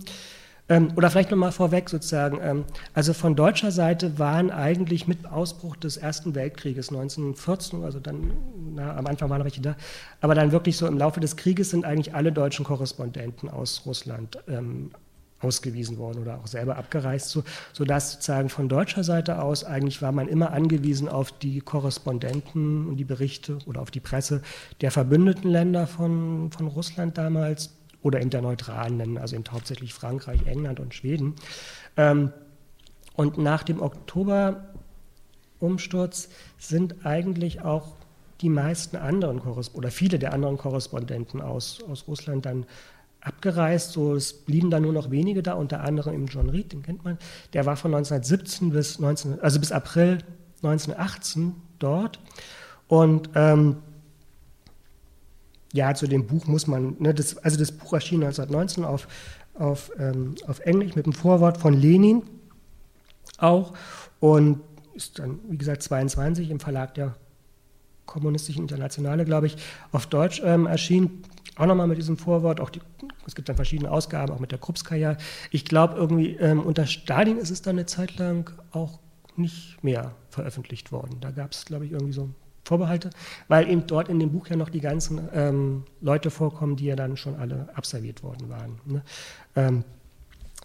[0.70, 5.76] ähm, oder vielleicht nochmal vorweg sozusagen, ähm, also von deutscher Seite waren eigentlich mit Ausbruch
[5.76, 8.32] des Ersten Weltkrieges 1914, also dann,
[8.74, 9.76] na, am Anfang waren welche da,
[10.20, 14.38] aber dann wirklich so im Laufe des Krieges sind eigentlich alle deutschen Korrespondenten aus Russland
[14.46, 14.90] ähm,
[15.40, 20.12] ausgewiesen worden oder auch selber abgereist, so, sodass sozusagen von deutscher Seite aus eigentlich war
[20.12, 24.42] man immer angewiesen auf die Korrespondenten und die Berichte oder auf die Presse
[24.80, 27.70] der verbündeten Länder von, von Russland damals
[28.02, 31.34] oder in der neutralen Länder, also eben hauptsächlich Frankreich, England und Schweden.
[31.96, 32.32] Ähm,
[33.14, 37.96] und nach dem Oktoberumsturz sind eigentlich auch
[38.40, 42.66] die meisten anderen oder viele der anderen Korrespondenten aus, aus Russland dann
[43.20, 43.92] abgereist.
[43.92, 47.04] So, es blieben dann nur noch wenige da, unter anderem eben John Reed, den kennt
[47.04, 47.18] man.
[47.52, 50.18] Der war von 1917 bis, 19, also bis April
[50.62, 52.20] 1918 dort.
[52.86, 53.76] Und ähm,
[55.72, 59.06] ja, zu dem Buch muss man, ne, das, also das Buch erschien 1919 auf,
[59.54, 62.22] auf, ähm, auf Englisch mit dem Vorwort von Lenin
[63.38, 63.74] auch
[64.20, 64.60] und
[64.94, 67.14] ist dann, wie gesagt, 22 im Verlag der
[68.06, 69.56] Kommunistischen Internationale, glaube ich,
[69.92, 71.22] auf Deutsch ähm, erschienen
[71.58, 72.80] auch nochmal mit diesem Vorwort, auch die,
[73.26, 75.16] es gibt dann verschiedene Ausgaben, auch mit der Krupskaya.
[75.50, 79.00] Ich glaube, irgendwie ähm, unter Stalin ist es dann eine Zeit lang auch
[79.36, 81.18] nicht mehr veröffentlicht worden.
[81.20, 82.30] Da gab es, glaube ich, irgendwie so
[82.64, 83.10] Vorbehalte,
[83.48, 86.96] weil eben dort in dem Buch ja noch die ganzen ähm, Leute vorkommen, die ja
[86.96, 88.78] dann schon alle absolviert worden waren.
[88.84, 89.02] Ne?
[89.56, 89.84] Ähm,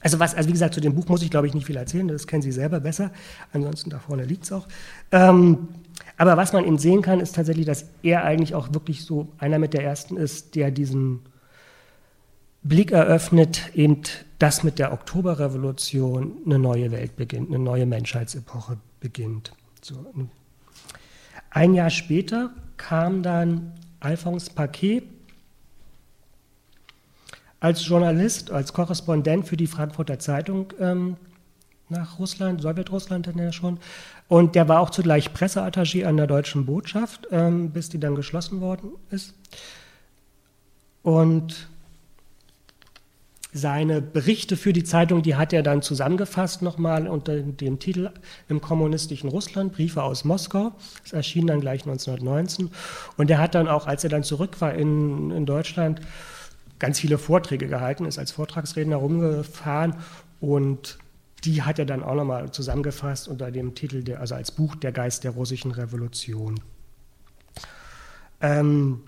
[0.04, 2.08] also was, also wie gesagt, zu dem Buch muss ich glaube ich nicht viel erzählen,
[2.08, 3.12] das kennen Sie selber besser.
[3.54, 4.68] Ansonsten da vorne liegt es auch.
[5.12, 5.70] Ähm,
[6.18, 9.60] aber was man eben sehen kann, ist tatsächlich, dass er eigentlich auch wirklich so einer
[9.60, 11.22] mit der ersten ist, der diesen
[12.64, 14.02] Blick eröffnet, eben
[14.40, 19.54] dass mit der Oktoberrevolution eine neue Welt beginnt, eine neue Menschheitsepoche beginnt.
[19.82, 20.06] So.
[21.50, 25.04] Ein Jahr später kam dann Alphonse Paquet
[27.64, 31.16] als Journalist, als Korrespondent für die Frankfurter Zeitung ähm,
[31.88, 33.80] nach Russland, Sowjetrussland dann ja schon.
[34.28, 38.60] Und der war auch zugleich Presseattaché an der deutschen Botschaft, ähm, bis die dann geschlossen
[38.60, 39.34] worden ist.
[41.04, 41.70] Und
[43.54, 48.10] seine Berichte für die Zeitung, die hat er dann zusammengefasst nochmal unter dem Titel
[48.50, 50.74] Im kommunistischen Russland, Briefe aus Moskau.
[51.04, 52.72] Das erschien dann gleich 1919.
[53.16, 56.02] Und er hat dann auch, als er dann zurück war in, in Deutschland,
[56.84, 59.96] ganz viele Vorträge gehalten, ist als Vortragsredner rumgefahren
[60.42, 61.00] und
[61.46, 64.92] die hat er dann auch nochmal zusammengefasst unter dem Titel, der, also als Buch Der
[64.92, 66.60] Geist der russischen Revolution.
[68.42, 69.04] Ähm,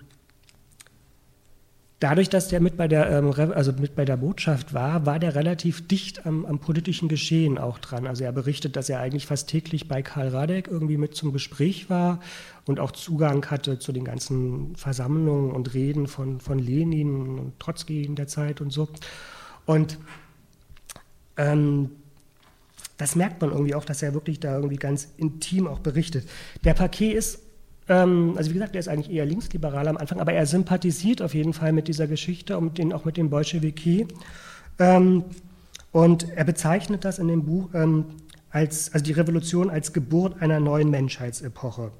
[2.00, 5.34] dadurch, dass der mit bei der, ähm, also mit bei der Botschaft war, war der
[5.34, 8.06] relativ dicht am, am, politischen Geschehen auch dran.
[8.06, 11.88] Also er berichtet, dass er eigentlich fast täglich bei Karl Radek irgendwie mit zum Gespräch
[11.88, 12.20] war
[12.66, 18.04] und auch Zugang hatte zu den ganzen Versammlungen und Reden von, von Lenin und Trotzki
[18.04, 18.88] in der Zeit und so.
[19.64, 19.98] Und
[21.36, 21.90] ähm,
[22.98, 26.28] das merkt man irgendwie auch, dass er wirklich da irgendwie ganz intim auch berichtet.
[26.64, 27.40] Der Paquet ist,
[27.92, 31.52] also wie gesagt, der ist eigentlich eher linksliberal am Anfang, aber er sympathisiert auf jeden
[31.52, 34.06] Fall mit dieser Geschichte und den, auch mit dem Bolschewiki.
[34.78, 35.24] Ähm,
[35.92, 38.06] und er bezeichnet das in dem Buch ähm,
[38.50, 41.92] als, also die Revolution als Geburt einer neuen Menschheitsepoche.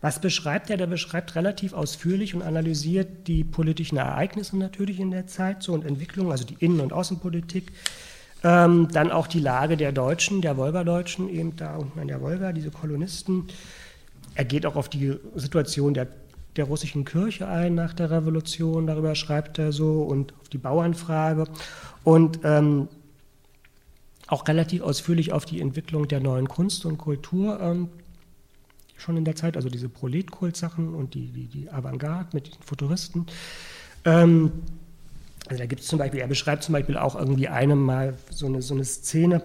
[0.00, 0.76] Was beschreibt er?
[0.76, 5.84] Der beschreibt relativ ausführlich und analysiert die politischen Ereignisse natürlich in der Zeit so und
[5.84, 7.72] Entwicklungen, also die Innen- und Außenpolitik,
[8.44, 12.52] ähm, dann auch die Lage der Deutschen, der Wolgadeutschen, eben da unten an der Wolga,
[12.52, 13.48] diese Kolonisten.
[14.38, 16.06] Er geht auch auf die Situation der,
[16.54, 21.42] der russischen Kirche ein nach der Revolution, darüber schreibt er so, und auf die Bauernfrage.
[22.04, 22.86] Und ähm,
[24.28, 27.88] auch relativ ausführlich auf die Entwicklung der neuen Kunst und Kultur ähm,
[28.96, 33.26] schon in der Zeit, also diese Proletkult-Sachen und die, die, die Avantgarde mit den Futuristen.
[34.04, 34.52] Ähm,
[35.48, 38.62] also da gibt es zum Beispiel, er beschreibt zum Beispiel auch irgendwie einmal so eine,
[38.62, 39.42] so eine Szene,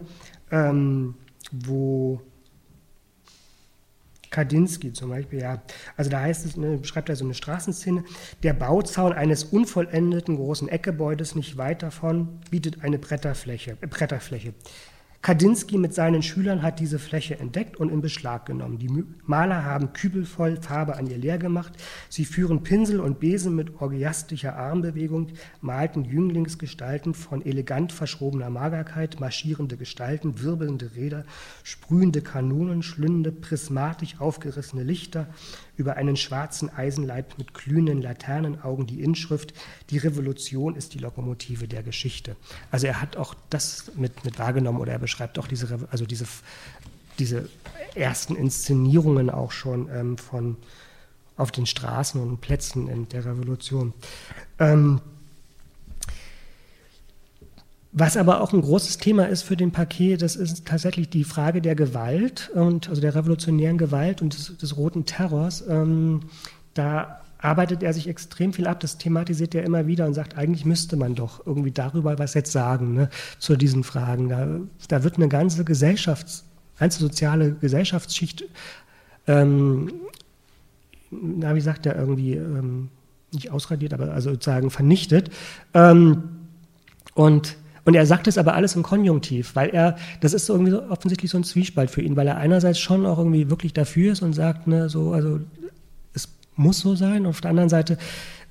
[0.51, 1.15] ähm,
[1.51, 2.21] wo
[4.33, 5.61] Kandinsky zum Beispiel, ja.
[5.95, 8.03] Also da heißt es, ne, beschreibt er so eine Straßenszene,
[8.41, 13.77] der Bauzaun eines unvollendeten großen Eckgebäudes nicht weit davon bietet eine Bretterfläche.
[13.79, 14.53] Äh, Bretterfläche.
[15.23, 18.77] Kandinsky mit seinen Schülern hat diese Fläche entdeckt und in Beschlag genommen.
[18.77, 18.89] Die
[19.25, 21.71] Maler haben kübelvoll Farbe an ihr leer gemacht.
[22.09, 25.29] Sie führen Pinsel und Besen mit orgiastischer Armbewegung,
[25.61, 31.23] malten Jünglingsgestalten von elegant verschrobener Magerkeit, marschierende Gestalten, wirbelnde Räder,
[31.63, 35.27] sprühende Kanonen, schlündende, prismatisch aufgerissene Lichter,
[35.75, 39.53] über einen schwarzen Eisenleib mit glühenden Laternenaugen die Inschrift,
[39.89, 42.35] die Revolution ist die Lokomotive der Geschichte.
[42.71, 46.25] Also er hat auch das mit, mit wahrgenommen oder er beschreibt auch diese, also diese,
[47.17, 47.49] diese
[47.95, 50.57] ersten Inszenierungen auch schon ähm, von
[51.35, 53.93] auf den Straßen und Plätzen in der Revolution.
[54.59, 55.01] Ähm,
[57.93, 61.61] was aber auch ein großes Thema ist für den Paket, das ist tatsächlich die Frage
[61.61, 65.63] der Gewalt und also der revolutionären Gewalt und des, des roten Terrors.
[65.69, 66.21] Ähm,
[66.73, 68.79] da arbeitet er sich extrem viel ab.
[68.79, 72.51] Das thematisiert er immer wieder und sagt, eigentlich müsste man doch irgendwie darüber was jetzt
[72.51, 74.29] sagen ne, zu diesen Fragen.
[74.29, 74.47] Da,
[74.87, 76.45] da wird eine ganze Gesellschafts-,
[76.79, 78.45] ganze soziale Gesellschaftsschicht,
[79.27, 79.93] ähm,
[81.11, 82.89] na, wie sagt er irgendwie, ähm,
[83.31, 85.29] nicht ausradiert, aber also sozusagen vernichtet.
[85.75, 86.23] Ähm,
[87.13, 90.71] und und er sagt es aber alles im Konjunktiv, weil er, das ist so irgendwie
[90.71, 94.13] so offensichtlich so ein Zwiespalt für ihn, weil er einerseits schon auch irgendwie wirklich dafür
[94.13, 95.41] ist und sagt, ne, so, also
[96.13, 97.25] es muss so sein.
[97.25, 97.97] Auf der anderen Seite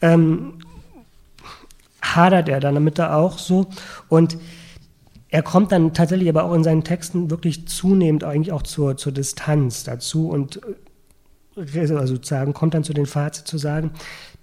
[0.02, 0.54] ähm,
[2.02, 3.68] hadert er dann damit da auch so.
[4.08, 4.36] Und
[5.30, 9.12] er kommt dann tatsächlich aber auch in seinen Texten wirklich zunehmend eigentlich auch zur, zur
[9.12, 10.60] Distanz dazu und
[11.56, 13.92] äh, also sozusagen kommt dann zu den Fazit zu sagen,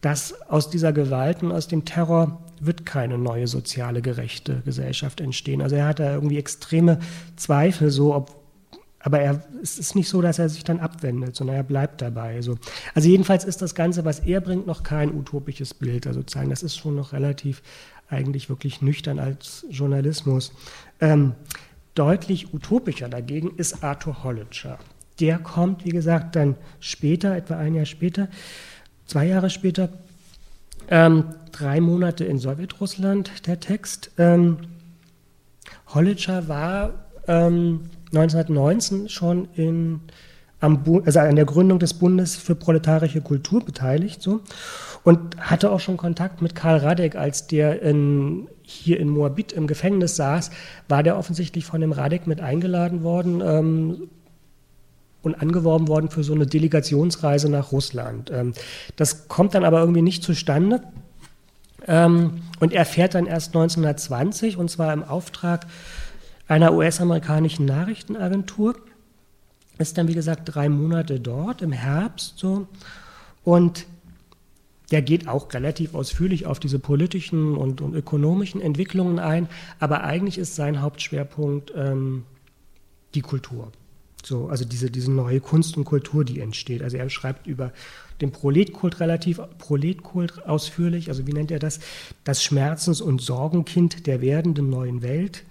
[0.01, 5.61] dass aus dieser Gewalt und aus dem Terror wird keine neue soziale gerechte Gesellschaft entstehen.
[5.61, 6.99] Also er hat da irgendwie extreme
[7.35, 8.39] Zweifel, so ob
[9.01, 12.35] aber er, es ist nicht so, dass er sich dann abwendet, sondern er bleibt dabei.
[12.35, 12.57] Also,
[12.93, 16.05] also jedenfalls ist das Ganze, was er bringt, noch kein utopisches Bild.
[16.05, 17.61] Also sozusagen, das ist schon noch relativ
[18.09, 20.51] eigentlich wirklich nüchtern als Journalismus.
[20.99, 21.33] Ähm,
[21.95, 24.79] deutlich utopischer dagegen ist Arthur Hollitscher.
[25.19, 28.27] Der kommt, wie gesagt, dann später, etwa ein Jahr später,
[29.05, 29.89] zwei Jahre später,
[30.89, 34.11] ähm, drei Monate in Sowjetrussland, der Text.
[34.17, 34.57] Ähm,
[35.93, 36.93] Hollitscher war
[37.27, 40.01] ähm, 1919 schon in,
[40.59, 44.41] also an der Gründung des Bundes für proletarische Kultur beteiligt so,
[45.03, 49.67] und hatte auch schon Kontakt mit Karl Radek, als der in, hier in Moabit im
[49.67, 50.51] Gefängnis saß,
[50.87, 54.09] war der offensichtlich von dem Radek mit eingeladen worden, ähm,
[55.21, 58.31] und angeworben worden für so eine Delegationsreise nach Russland.
[58.31, 58.53] Ähm,
[58.95, 60.81] das kommt dann aber irgendwie nicht zustande.
[61.87, 65.65] Ähm, und er fährt dann erst 1920 und zwar im Auftrag
[66.47, 68.75] einer US-amerikanischen Nachrichtenagentur.
[69.77, 72.67] Ist dann, wie gesagt, drei Monate dort im Herbst so.
[73.43, 73.85] Und
[74.91, 79.47] der geht auch relativ ausführlich auf diese politischen und, und ökonomischen Entwicklungen ein,
[79.79, 82.25] aber eigentlich ist sein Hauptschwerpunkt ähm,
[83.13, 83.71] die Kultur.
[84.25, 86.81] So, also diese, diese neue Kunst und Kultur, die entsteht.
[86.81, 87.71] Also er schreibt über
[88.21, 91.79] den Proletkult relativ, Proletkult ausführlich, also wie nennt er das?
[92.23, 95.43] Das Schmerzens- und Sorgenkind der werdenden neuen Welt.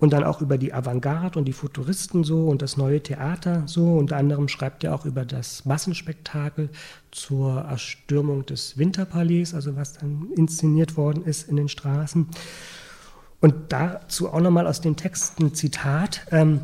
[0.00, 3.96] Und dann auch über die Avantgarde und die Futuristen so und das neue Theater so.
[3.96, 6.70] Unter anderem schreibt er auch über das Massenspektakel
[7.10, 12.28] zur Erstürmung des Winterpalais, also was dann inszeniert worden ist in den Straßen.
[13.40, 16.26] Und dazu auch nochmal aus den Texten Zitat.
[16.30, 16.60] Ähm,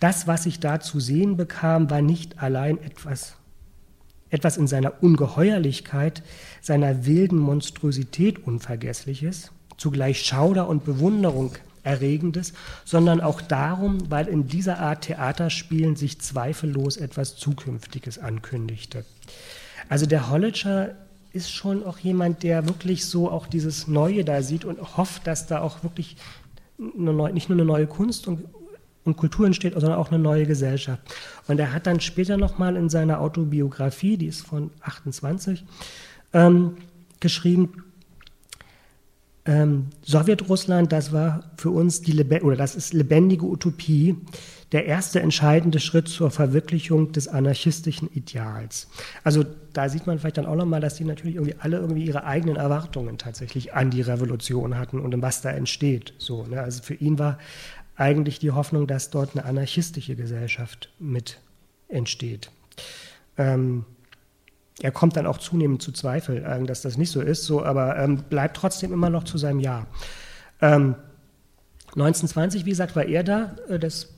[0.00, 3.34] das, was ich da zu sehen bekam, war nicht allein etwas,
[4.30, 6.22] etwas in seiner Ungeheuerlichkeit,
[6.60, 11.52] seiner wilden Monstrosität Unvergessliches, zugleich Schauder und Bewunderung
[11.86, 12.52] Erregendes,
[12.84, 19.04] sondern auch darum, weil in dieser Art Theaterspielen sich zweifellos etwas Zukünftiges ankündigte.
[19.88, 20.96] Also der Hollitscher
[21.32, 25.46] ist schon auch jemand, der wirklich so auch dieses Neue da sieht und hofft, dass
[25.46, 26.16] da auch wirklich
[26.78, 28.26] eine, nicht nur eine neue Kunst
[29.06, 31.02] und Kultur entsteht, sondern auch eine neue Gesellschaft.
[31.46, 35.64] Und er hat dann später nochmal in seiner Autobiografie, die ist von 28,
[36.32, 36.76] ähm,
[37.20, 37.84] geschrieben,
[39.46, 44.16] ähm, Sowjetrussland, das war für uns die oder das ist lebendige Utopie,
[44.72, 48.88] der erste entscheidende Schritt zur Verwirklichung des anarchistischen Ideals.
[49.22, 52.24] Also da sieht man vielleicht dann auch nochmal, dass die natürlich irgendwie alle irgendwie ihre
[52.24, 56.14] eigenen Erwartungen tatsächlich an die Revolution hatten und was da entsteht.
[56.18, 56.60] So, ne?
[56.60, 57.38] Also für ihn war
[57.96, 61.40] eigentlich die Hoffnung, dass dort eine anarchistische Gesellschaft mit
[61.88, 62.50] entsteht.
[63.38, 63.84] Ähm,
[64.82, 67.98] er kommt dann auch zunehmend zu Zweifel, äh, dass das nicht so ist, so, aber
[67.98, 69.86] ähm, bleibt trotzdem immer noch zu seinem Ja.
[70.60, 70.96] Ähm,
[71.94, 73.56] 1920, wie gesagt, war er da.
[73.68, 74.12] Äh, das,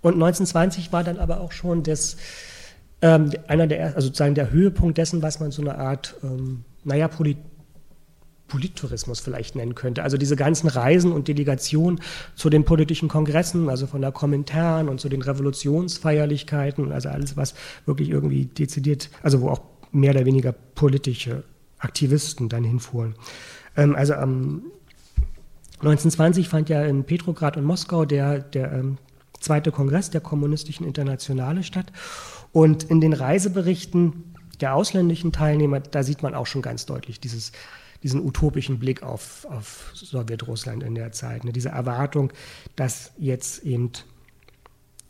[0.00, 2.16] und 1920 war dann aber auch schon das,
[3.02, 7.08] ähm, einer der, also sozusagen der Höhepunkt dessen, was man so eine Art, ähm, naja,
[7.08, 7.36] Polit
[8.50, 10.02] Polittourismus vielleicht nennen könnte.
[10.02, 12.00] Also diese ganzen Reisen und Delegationen
[12.34, 17.54] zu den politischen Kongressen, also von der Kommentaren und zu den Revolutionsfeierlichkeiten, also alles, was
[17.86, 21.44] wirklich irgendwie dezidiert, also wo auch mehr oder weniger politische
[21.78, 23.14] Aktivisten dann hinfuhren.
[23.76, 24.64] Ähm, also am
[25.80, 28.98] 1920 fand ja in Petrograd und Moskau der, der ähm,
[29.38, 31.86] zweite Kongress der Kommunistischen Internationale statt.
[32.52, 37.52] Und in den Reiseberichten der ausländischen Teilnehmer, da sieht man auch schon ganz deutlich dieses,
[38.02, 41.44] diesen utopischen Blick auf, auf Sowjetrussland in der Zeit.
[41.44, 41.52] Ne?
[41.52, 42.32] Diese Erwartung,
[42.76, 43.92] dass jetzt eben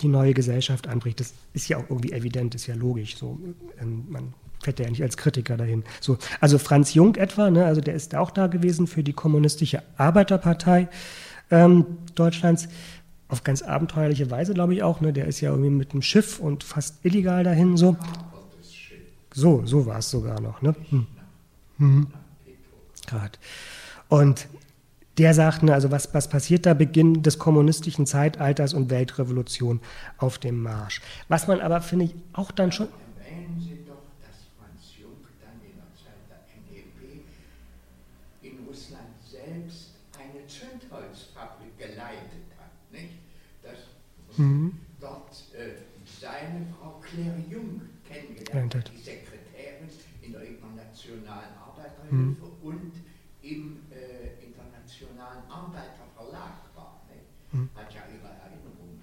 [0.00, 1.20] die neue Gesellschaft anbricht.
[1.20, 3.16] Das ist ja auch irgendwie evident, ist ja logisch.
[3.16, 3.38] So,
[3.80, 5.84] ähm, man fährt ja nicht als Kritiker dahin.
[6.00, 9.82] So, also Franz Jung etwa, ne, also der ist auch da gewesen für die kommunistische
[9.96, 10.88] Arbeiterpartei
[11.50, 12.68] ähm, Deutschlands.
[13.28, 15.00] Auf ganz abenteuerliche Weise, glaube ich auch.
[15.00, 15.12] Ne?
[15.12, 17.76] Der ist ja irgendwie mit dem Schiff und fast illegal dahin.
[17.76, 17.96] So,
[19.32, 20.62] so, so war es sogar noch.
[20.62, 20.74] Ne?
[20.88, 21.06] Hm.
[21.78, 22.06] Mhm.
[23.06, 23.38] Gerade.
[24.08, 24.48] Und
[25.18, 26.74] der sagt, ne, also was, was passiert da?
[26.74, 29.80] Beginn des kommunistischen Zeitalters und Weltrevolution
[30.18, 31.02] auf dem Marsch.
[31.28, 32.88] Was man aber, finde ich, auch dann schon.
[44.40, 44.72] mhm.
[45.00, 49.88] dort äh, seine Frau Claire Jung kennengelernt hat, die Sekretärin
[50.22, 52.36] in der Internationalen Arbeiterhilfe mhm.
[52.62, 52.92] und
[53.42, 57.00] im äh, Internationalen Arbeiterverlag war.
[57.52, 57.68] Mhm.
[57.74, 59.00] Hat ja ihre Erinnerungen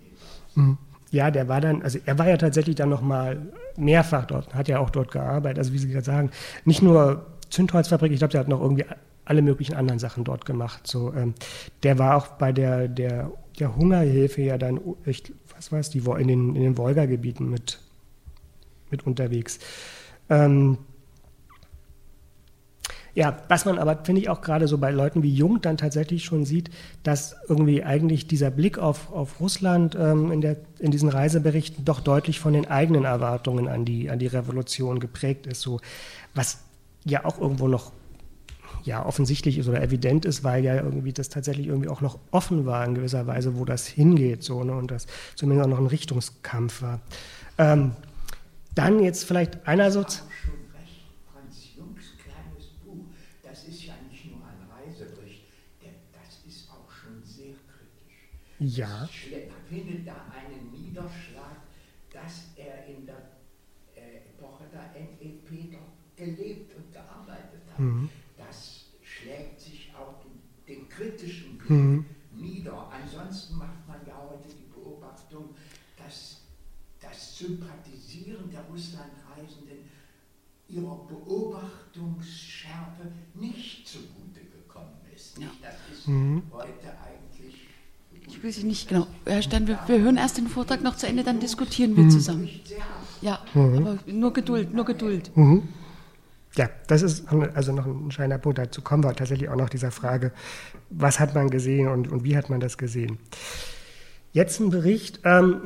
[0.58, 0.78] mhm.
[1.12, 3.42] ja, der war dann, also er war ja tatsächlich dann nochmal
[3.78, 5.60] mehrfach dort, hat ja auch dort gearbeitet.
[5.60, 6.32] Also wie Sie gerade sagen,
[6.66, 8.86] nicht nur Zündholzfabrik, ich glaube, der hat noch irgendwie
[9.26, 10.88] alle möglichen anderen Sachen dort gemacht.
[10.88, 11.34] So, ähm,
[11.84, 16.28] der war auch bei der, der der Hungerhilfe ja dann, ich, was weiß die, in
[16.28, 17.80] den, in den Wolga-Gebieten mit,
[18.90, 19.60] mit unterwegs.
[20.30, 20.78] Ähm,
[23.18, 26.24] ja, was man aber, finde ich, auch gerade so bei Leuten wie Jung dann tatsächlich
[26.24, 26.70] schon sieht,
[27.02, 32.00] dass irgendwie eigentlich dieser Blick auf, auf Russland ähm, in, der, in diesen Reiseberichten doch
[32.00, 35.62] deutlich von den eigenen Erwartungen an die, an die Revolution geprägt ist.
[35.62, 35.82] So,
[36.36, 36.60] was
[37.06, 37.92] ja auch irgendwo noch
[38.84, 42.68] ja offensichtlich ist oder evident ist, weil ja irgendwie das tatsächlich irgendwie auch noch offen
[42.68, 45.88] war in gewisser Weise, wo das hingeht, so, ne, und das zumindest auch noch ein
[45.88, 47.00] Richtungskampf war.
[47.58, 47.94] Ähm,
[48.76, 50.22] dann jetzt vielleicht einerseits.
[58.60, 59.08] Ja.
[59.70, 61.58] findet da einen Niederschlag,
[62.12, 63.38] dass er in der
[63.96, 67.80] äh, Epoche der NEP doch gelebt und gearbeitet hat.
[67.80, 68.10] Mhm
[70.98, 72.06] kritischen Blick mhm.
[72.34, 72.92] nieder.
[72.92, 75.56] Ansonsten macht man ja heute die Beobachtung,
[75.96, 76.42] dass
[77.00, 79.78] das Sympathisieren der Russlandreisenden
[80.68, 85.38] ihrer Beobachtungsschärfe nicht zugute gekommen ist.
[85.38, 85.52] Ja.
[85.62, 86.42] Das ist mhm.
[88.48, 88.58] Eigentlich.
[88.58, 89.08] Ich weiß nicht genau.
[89.26, 92.10] Herr Stern, wir, wir, hören erst den Vortrag noch zu Ende, dann diskutieren wir mhm.
[92.10, 92.50] zusammen.
[93.22, 93.78] Ja, mhm.
[93.78, 95.36] aber nur Geduld, nur Geduld.
[95.36, 95.68] Mhm
[96.56, 98.58] ja, das ist also noch ein entscheidender Punkt.
[98.58, 100.32] Dazu kommen wir tatsächlich auch noch dieser Frage,
[100.90, 103.20] was hat man gesehen und, und wie hat man das gesehen.
[104.34, 105.62] Jetzt ein Bericht, ähm,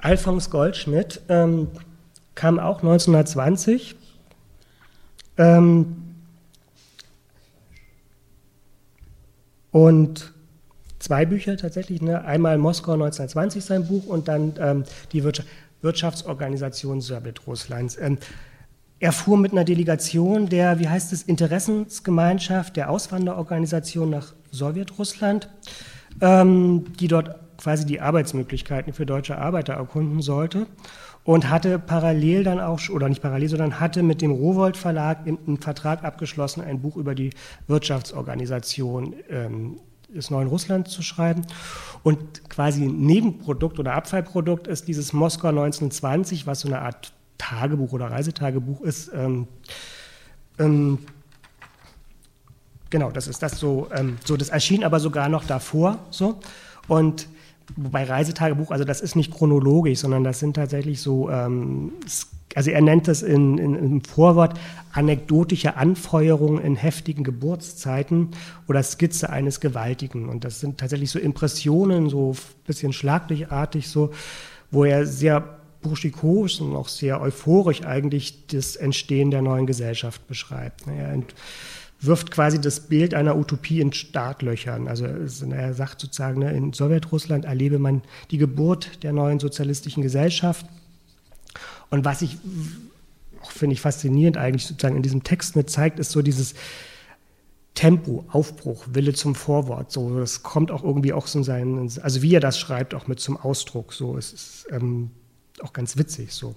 [0.00, 1.68] Alphons Goldschmidt ähm,
[2.34, 3.94] kam auch 1920.
[5.38, 5.96] Ähm,
[9.70, 10.33] und
[11.04, 12.24] zwei Bücher tatsächlich, ne?
[12.24, 15.22] einmal Moskau 1920 sein Buch und dann ähm, die
[15.82, 17.98] Wirtschaftsorganisation Sowjetrusslands.
[17.98, 18.18] Ähm,
[19.00, 25.50] er fuhr mit einer Delegation der, wie heißt es, Interessensgemeinschaft der Auswanderorganisation nach Sowjetrussland,
[26.22, 30.66] ähm, die dort quasi die Arbeitsmöglichkeiten für deutsche Arbeiter erkunden sollte
[31.22, 35.58] und hatte parallel dann auch, oder nicht parallel, sondern hatte mit dem Rowold Verlag einen
[35.60, 37.30] Vertrag abgeschlossen, ein Buch über die
[37.66, 39.80] Wirtschaftsorganisation ähm,
[40.14, 41.46] des neuen Russlands zu schreiben.
[42.02, 47.92] Und quasi ein Nebenprodukt oder Abfallprodukt ist dieses Moskau 1920, was so eine Art Tagebuch
[47.92, 49.10] oder Reisetagebuch ist.
[49.14, 49.48] Ähm,
[50.58, 50.98] ähm,
[52.90, 53.88] genau, das ist das so.
[53.94, 55.98] Ähm, so, das erschien aber sogar noch davor.
[56.10, 56.38] So
[56.88, 57.28] und
[57.76, 61.92] bei Reisetagebuch, also das ist nicht chronologisch, sondern das sind tatsächlich so, ähm,
[62.54, 64.58] also er nennt das in, in, im Vorwort
[64.92, 68.28] anekdotische Anfeuerungen in heftigen Geburtszeiten
[68.68, 70.28] oder Skizze eines Gewaltigen.
[70.28, 74.10] Und das sind tatsächlich so Impressionen, so ein bisschen schlaglichartig, so,
[74.70, 80.86] wo er sehr burschikos und auch sehr euphorisch eigentlich das Entstehen der neuen Gesellschaft beschreibt.
[80.86, 81.18] Er
[82.06, 84.88] wirft quasi das Bild einer Utopie in Startlöchern.
[84.88, 90.66] Also er sagt sozusagen, ne, in Sowjetrussland erlebe man die Geburt der neuen sozialistischen Gesellschaft.
[91.90, 92.38] Und was ich,
[93.42, 96.54] finde ich faszinierend eigentlich sozusagen in diesem Text mit zeigt, ist so dieses
[97.74, 99.90] Tempo, Aufbruch, Wille zum Vorwort.
[99.90, 103.08] So, das kommt auch irgendwie auch so in seinen, also wie er das schreibt, auch
[103.08, 103.92] mit zum Ausdruck.
[103.92, 105.10] So, es ist ähm,
[105.60, 106.54] auch ganz witzig so.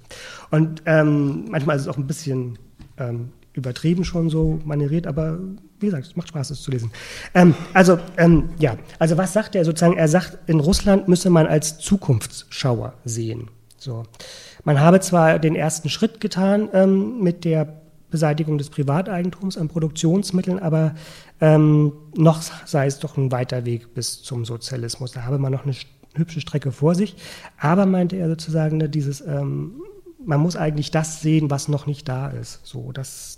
[0.52, 2.60] Und ähm, manchmal ist es auch ein bisschen
[2.98, 5.40] ähm, übertrieben schon so manieriert, aber
[5.80, 6.92] wie gesagt, es macht Spaß, es zu lesen.
[7.34, 9.98] Ähm, also, ähm, ja, also was sagt er sozusagen?
[9.98, 13.50] Er sagt, in Russland müsse man als Zukunftsschauer sehen.
[13.78, 14.04] So.
[14.64, 20.60] Man habe zwar den ersten Schritt getan ähm, mit der Beseitigung des Privateigentums an Produktionsmitteln,
[20.60, 20.96] aber
[21.42, 25.12] ähm, noch sei es doch ein weiter Weg bis zum Sozialismus.
[25.12, 25.76] Da habe man noch eine
[26.16, 27.16] hübsche Strecke vor sich.
[27.60, 29.82] Aber meinte er sozusagen, ne, dieses, ähm,
[30.26, 32.60] man muss eigentlich das sehen, was noch nicht da ist.
[32.64, 33.37] So, das,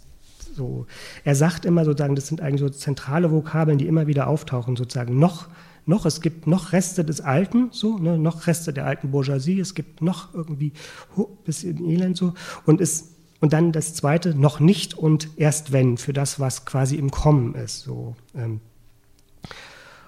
[0.59, 0.85] so.
[1.23, 5.17] Er sagt immer sozusagen, das sind eigentlich so zentrale Vokabeln, die immer wieder auftauchen, sozusagen
[5.17, 5.47] noch
[5.85, 9.73] noch, es gibt noch Reste des Alten, so, ne, noch Reste der alten Bourgeoisie, es
[9.73, 10.71] gibt noch irgendwie
[11.17, 12.35] ein bisschen Elend so
[12.67, 16.97] und es und dann das zweite, noch nicht und erst wenn, für das, was quasi
[16.97, 17.81] im Kommen ist.
[17.81, 18.15] So.
[18.35, 18.59] Ähm.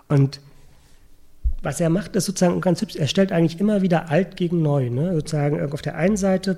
[0.09, 0.41] Und
[1.61, 4.89] was er macht, ist sozusagen ganz hübsch, er stellt eigentlich immer wieder alt gegen neu.
[4.89, 5.13] Ne?
[5.13, 6.57] Sozusagen auf der einen Seite,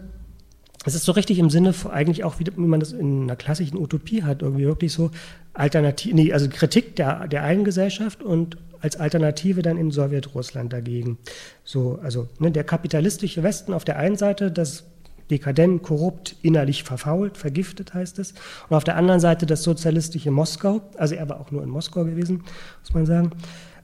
[0.85, 4.23] es ist so richtig im Sinne eigentlich auch, wie man das in einer klassischen Utopie
[4.23, 5.11] hat, irgendwie wirklich so
[5.53, 11.17] Alternative, nee, also Kritik der, der eigenen Gesellschaft und als Alternative dann in Sowjetrussland dagegen.
[11.63, 14.83] So, also ne, der kapitalistische Westen auf der einen Seite, das
[15.31, 18.33] dekadent, korrupt, innerlich verfault, vergiftet heißt es.
[18.67, 22.03] Und auf der anderen Seite das sozialistische Moskau, also er war auch nur in Moskau
[22.03, 22.43] gewesen,
[22.81, 23.31] muss man sagen.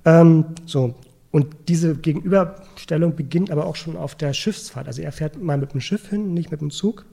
[0.06, 0.96] Ähm, so.
[1.32, 4.88] Und diese Gegenüberstellung beginnt aber auch schon auf der Schiffsfahrt.
[4.88, 7.06] Also er fährt mal mit dem Schiff hin, nicht mit dem Zug.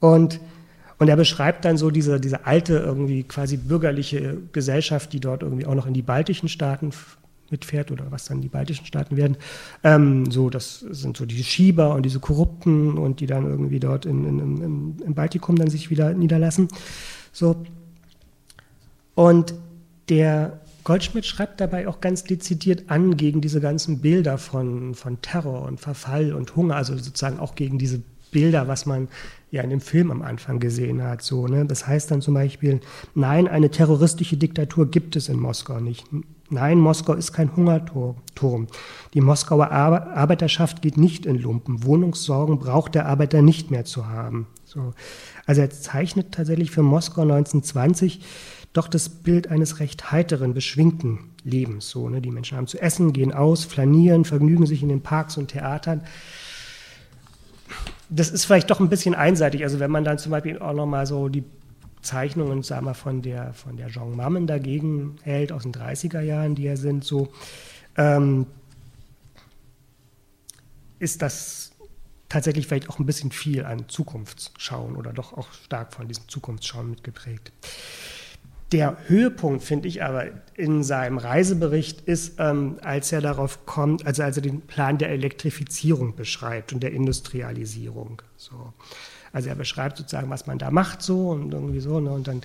[0.00, 0.40] Und,
[0.98, 5.66] und er beschreibt dann so diese, diese alte, irgendwie quasi bürgerliche Gesellschaft, die dort irgendwie
[5.66, 6.92] auch noch in die baltischen Staaten
[7.50, 9.36] mitfährt oder was dann die baltischen Staaten werden.
[9.82, 14.06] Ähm, so, das sind so diese Schieber und diese Korrupten und die dann irgendwie dort
[14.06, 16.68] in, in, in, im Baltikum dann sich wieder niederlassen.
[17.32, 17.56] So.
[19.14, 19.54] Und
[20.08, 25.62] der Goldschmidt schreibt dabei auch ganz dezidiert an gegen diese ganzen Bilder von, von Terror
[25.62, 29.08] und Verfall und Hunger, also sozusagen auch gegen diese Bilder, was man
[29.50, 31.22] ja in dem Film am Anfang gesehen hat.
[31.22, 31.64] So, ne?
[31.64, 32.80] Das heißt dann zum Beispiel,
[33.14, 36.04] nein, eine terroristische Diktatur gibt es in Moskau nicht.
[36.50, 38.66] Nein, Moskau ist kein Hungerturm.
[39.14, 41.84] Die Moskauer Arbeiterschaft geht nicht in Lumpen.
[41.84, 44.48] Wohnungssorgen braucht der Arbeiter nicht mehr zu haben.
[44.64, 44.92] So.
[45.46, 48.20] Also er zeichnet tatsächlich für Moskau 1920
[48.74, 51.88] doch das Bild eines recht heiteren, beschwingten Lebens.
[51.88, 52.20] So, ne?
[52.20, 56.02] Die Menschen haben zu essen, gehen aus, flanieren, vergnügen sich in den Parks und Theatern.
[58.10, 59.62] Das ist vielleicht doch ein bisschen einseitig.
[59.62, 61.44] Also wenn man dann zum Beispiel auch nochmal so die
[62.02, 66.56] Zeichnungen, sagen wir, von der, von der Jean Mammen dagegen hält, aus den 30er Jahren,
[66.56, 67.32] die ja sind, so,
[67.96, 68.46] ähm,
[70.98, 71.72] ist das
[72.28, 76.90] tatsächlich vielleicht auch ein bisschen viel an Zukunftsschauen oder doch auch stark von diesem Zukunftsschauen
[76.90, 77.52] mitgeprägt.
[78.74, 84.24] Der Höhepunkt, finde ich aber, in seinem Reisebericht ist, ähm, als er darauf kommt, also
[84.24, 88.20] als er den Plan der Elektrifizierung beschreibt und der Industrialisierung.
[88.36, 88.72] So.
[89.32, 92.00] Also er beschreibt sozusagen, was man da macht so und irgendwie so.
[92.00, 92.10] Ne?
[92.10, 92.40] Und dann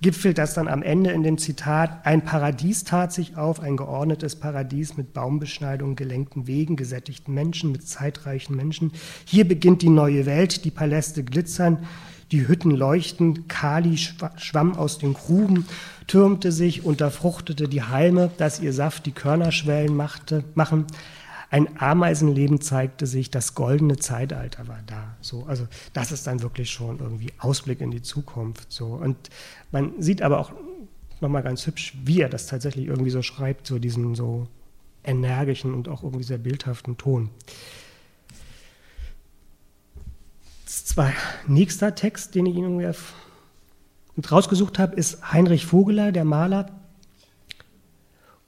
[0.00, 4.36] gipfelt das dann am Ende in dem Zitat, ein Paradies tat sich auf, ein geordnetes
[4.36, 8.92] Paradies mit Baumbeschneidung, gelenkten Wegen, gesättigten Menschen, mit zeitreichen Menschen.
[9.24, 11.84] Hier beginnt die neue Welt, die Paläste glitzern,
[12.32, 15.66] die Hütten leuchten, Kali schwamm aus den Gruben,
[16.06, 20.86] türmte sich, unterfruchtete die Halme, dass ihr Saft die Körnerschwellen machte, machen
[21.50, 25.16] ein Ameisenleben zeigte sich, das goldene Zeitalter war da.
[25.20, 28.72] So, also das ist dann wirklich schon irgendwie Ausblick in die Zukunft.
[28.72, 28.86] So.
[28.86, 29.16] Und
[29.70, 30.52] man sieht aber auch
[31.20, 34.48] nochmal ganz hübsch, wie er das tatsächlich irgendwie so schreibt, so diesen so
[35.04, 37.30] energischen und auch irgendwie sehr bildhaften Ton.
[40.66, 41.14] Zwei,
[41.46, 42.94] nächster Text, den ich Ihnen
[44.30, 46.70] rausgesucht habe, ist Heinrich Vogeler, der Maler.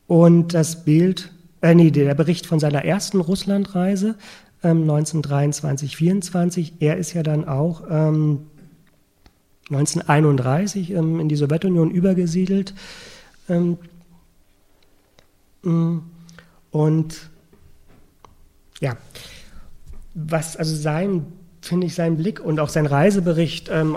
[0.07, 4.17] Und das Bild äh, nee, der Bericht von seiner ersten Russlandreise
[4.63, 6.75] ähm, 1923, 24.
[6.81, 8.47] Er ist ja dann auch ähm,
[9.71, 12.75] 1931 ähm, in die Sowjetunion übergesiedelt.
[13.49, 13.79] Ähm,
[15.63, 15.99] mm,
[16.71, 17.31] und
[18.81, 18.97] ja,
[20.15, 21.27] was also sein,
[21.61, 23.97] finde ich, sein Blick und auch sein Reisebericht ähm,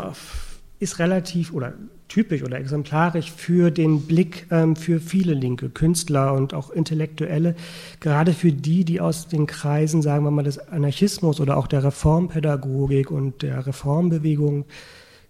[0.79, 1.73] ist relativ oder
[2.11, 7.55] typisch oder exemplarisch für den Blick ähm, für viele linke Künstler und auch Intellektuelle,
[8.01, 11.85] gerade für die, die aus den Kreisen, sagen wir mal, des Anarchismus oder auch der
[11.85, 14.65] Reformpädagogik und der Reformbewegung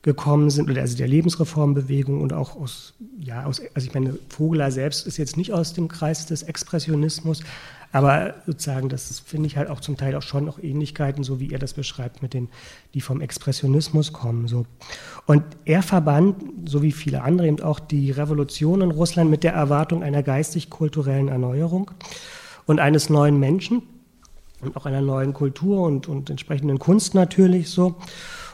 [0.02, 4.72] gekommen sind, oder also der Lebensreformbewegung und auch aus, ja, aus, also ich meine, Vogler
[4.72, 7.44] selbst ist jetzt nicht aus dem Kreis des Expressionismus,
[7.92, 11.52] Aber sozusagen, das finde ich halt auch zum Teil auch schon noch Ähnlichkeiten, so wie
[11.52, 12.50] er das beschreibt, mit den,
[12.94, 14.48] die vom Expressionismus kommen.
[14.48, 14.66] So.
[15.26, 19.54] Und er verband, so wie viele andere, eben auch die Revolution in Russland mit der
[19.54, 21.92] Erwartung einer geistig-kulturellen Erneuerung
[22.66, 23.84] und eines neuen Menschen
[24.62, 27.96] und auch einer neuen Kultur und, und entsprechenden Kunst natürlich so.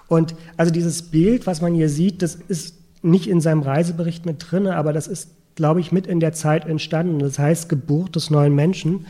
[0.08, 4.38] Und also dieses Bild, was man hier sieht, das ist nicht in seinem Reisebericht mit
[4.50, 7.20] drin, aber das ist, glaube ich, mit in der Zeit entstanden.
[7.20, 9.06] Das heißt Geburt des neuen Menschen.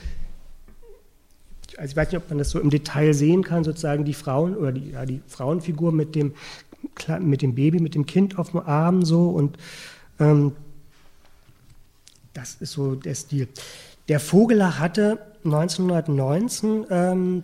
[1.78, 4.56] Also ich weiß nicht, ob man das so im Detail sehen kann, sozusagen die Frauen
[4.56, 6.34] oder die, ja, die Frauenfigur mit dem,
[7.20, 9.58] mit dem Baby, mit dem Kind auf dem Arm so und
[10.20, 10.54] ähm,
[12.34, 13.48] das ist so der Stil.
[14.10, 17.44] Der Vogeler hatte 1919 ähm,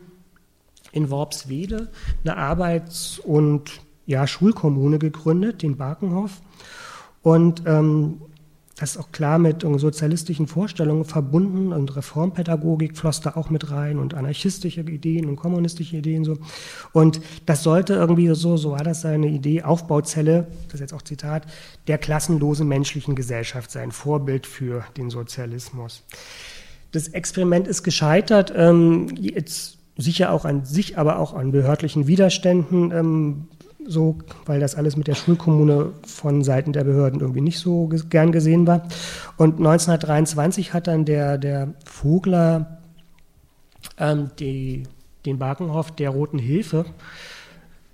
[0.92, 1.90] in Worpswede
[2.24, 6.42] eine Arbeits- und ja, Schulkommune gegründet, den Barkenhof.
[7.22, 8.22] Und ähm,
[8.84, 13.98] das ist auch klar mit sozialistischen Vorstellungen verbunden und Reformpädagogik floss da auch mit rein
[13.98, 16.38] und anarchistische Ideen und kommunistische Ideen so.
[16.92, 21.02] Und das sollte irgendwie so, so war das seine Idee, Aufbauzelle, das ist jetzt auch
[21.02, 21.46] Zitat,
[21.88, 26.04] der klassenlosen menschlichen Gesellschaft sein, Vorbild für den Sozialismus.
[26.92, 32.92] Das Experiment ist gescheitert, ähm, jetzt sicher auch an sich, aber auch an behördlichen Widerständen,
[32.92, 33.48] ähm,
[33.88, 38.32] so, weil das alles mit der Schulkommune von Seiten der Behörden irgendwie nicht so gern
[38.32, 38.88] gesehen war.
[39.38, 42.80] Und 1923 hat dann der, der Vogler
[43.98, 44.84] ähm, die,
[45.26, 46.86] den Barkenhof der Roten Hilfe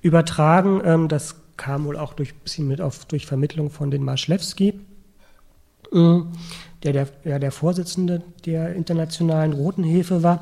[0.01, 0.81] übertragen.
[0.83, 4.79] Ähm, das kam wohl auch durch bisschen mit auf, durch Vermittlung von den Marschlewski,
[5.91, 6.19] äh,
[6.83, 10.41] der, der, ja, der Vorsitzende der Internationalen Roten Hilfe war.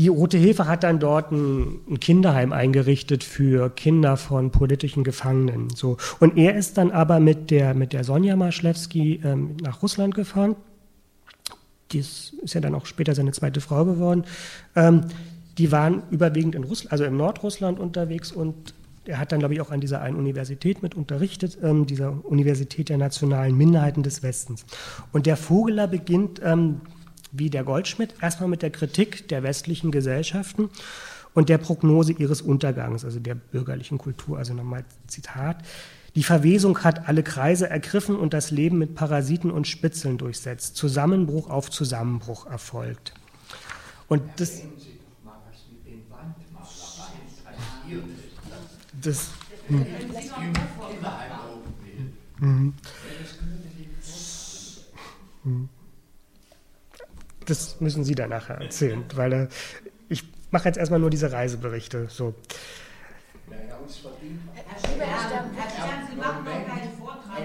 [0.00, 5.68] Die Rote Hilfe hat dann dort ein, ein, Kinderheim eingerichtet für Kinder von politischen Gefangenen.
[5.76, 5.98] So.
[6.20, 10.56] Und er ist dann aber mit der, mit der Sonja Marschlewski ähm, nach Russland gefahren.
[11.92, 14.24] Das ist ja dann auch später seine zweite Frau geworden.
[14.74, 15.02] Ähm,
[15.58, 18.72] die waren überwiegend in Russland, also im Nordrussland unterwegs und
[19.04, 22.88] er hat dann, glaube ich, auch an dieser einen Universität mit unterrichtet, ähm, dieser Universität
[22.88, 24.64] der nationalen Minderheiten des Westens.
[25.12, 26.80] Und der Vogeler beginnt ähm,
[27.32, 30.70] wie der Goldschmidt, erstmal mit der Kritik der westlichen Gesellschaften
[31.34, 34.38] und der Prognose ihres Untergangs, also der bürgerlichen Kultur.
[34.38, 35.64] Also nochmal Zitat.
[36.16, 40.76] Die Verwesung hat alle Kreise ergriffen und das Leben mit Parasiten und Spitzeln durchsetzt.
[40.76, 43.14] Zusammenbruch auf Zusammenbruch erfolgt.
[44.08, 44.62] Und das.
[49.02, 49.30] Das.
[49.68, 49.86] Hm.
[52.40, 52.74] Hm.
[55.44, 55.68] Hm
[57.50, 59.48] das müssen Sie dann nachher erzählen, weil äh,
[60.08, 62.06] ich mache jetzt erstmal nur diese Reiseberichte.
[62.08, 62.34] So.
[63.50, 65.50] Herr Stern,
[66.10, 67.38] Sie machen noch keinen Vortrag.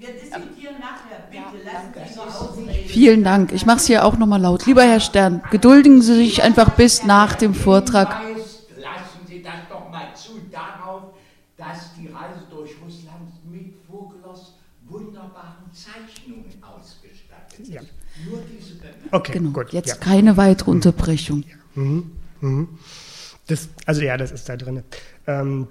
[0.00, 1.28] Wir diskutieren nachher.
[1.30, 3.52] Bitte lassen Sie Vielen Dank.
[3.52, 4.64] Ich mache es hier auch nochmal laut.
[4.64, 8.08] Lieber Herr Stern, gedulden Sie sich einfach bis nach dem Vortrag.
[8.08, 11.12] Lassen Sie das doch mal zu darauf,
[11.58, 14.54] dass die Reise durch Russland mit Vogelers
[14.88, 17.68] wunderbaren Zeichnungen ausgestattet ist.
[17.68, 17.82] Ja.
[19.10, 19.50] Okay, genau.
[19.50, 19.72] gut.
[19.72, 19.94] Jetzt ja.
[19.96, 21.44] keine weitere Unterbrechung.
[21.74, 22.12] Mhm.
[22.40, 22.68] Mhm.
[23.46, 24.82] Das, also ja, das ist da drin.
[25.26, 25.68] Ähm,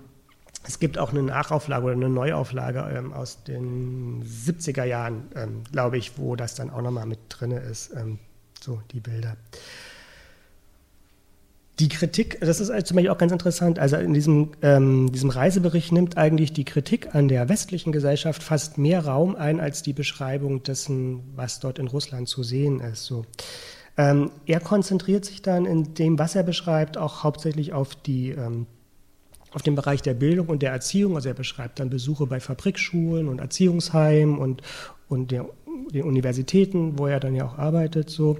[0.63, 5.97] es gibt auch eine Nachauflage oder eine Neuauflage ähm, aus den 70er Jahren, ähm, glaube
[5.97, 8.19] ich, wo das dann auch nochmal mit drin ist, ähm,
[8.59, 9.37] so die Bilder.
[11.79, 15.93] Die Kritik, das ist zum Beispiel auch ganz interessant, also in diesem, ähm, diesem Reisebericht
[15.93, 20.61] nimmt eigentlich die Kritik an der westlichen Gesellschaft fast mehr Raum ein als die Beschreibung
[20.63, 23.05] dessen, was dort in Russland zu sehen ist.
[23.05, 23.25] So.
[23.97, 28.65] Ähm, er konzentriert sich dann in dem, was er beschreibt, auch hauptsächlich auf die ähm,
[29.51, 31.15] auf den Bereich der Bildung und der Erziehung.
[31.15, 34.61] Also er beschreibt dann Besuche bei Fabrikschulen und Erziehungsheimen und,
[35.07, 35.45] und der,
[35.91, 38.09] den Universitäten, wo er dann ja auch arbeitet.
[38.09, 38.37] So.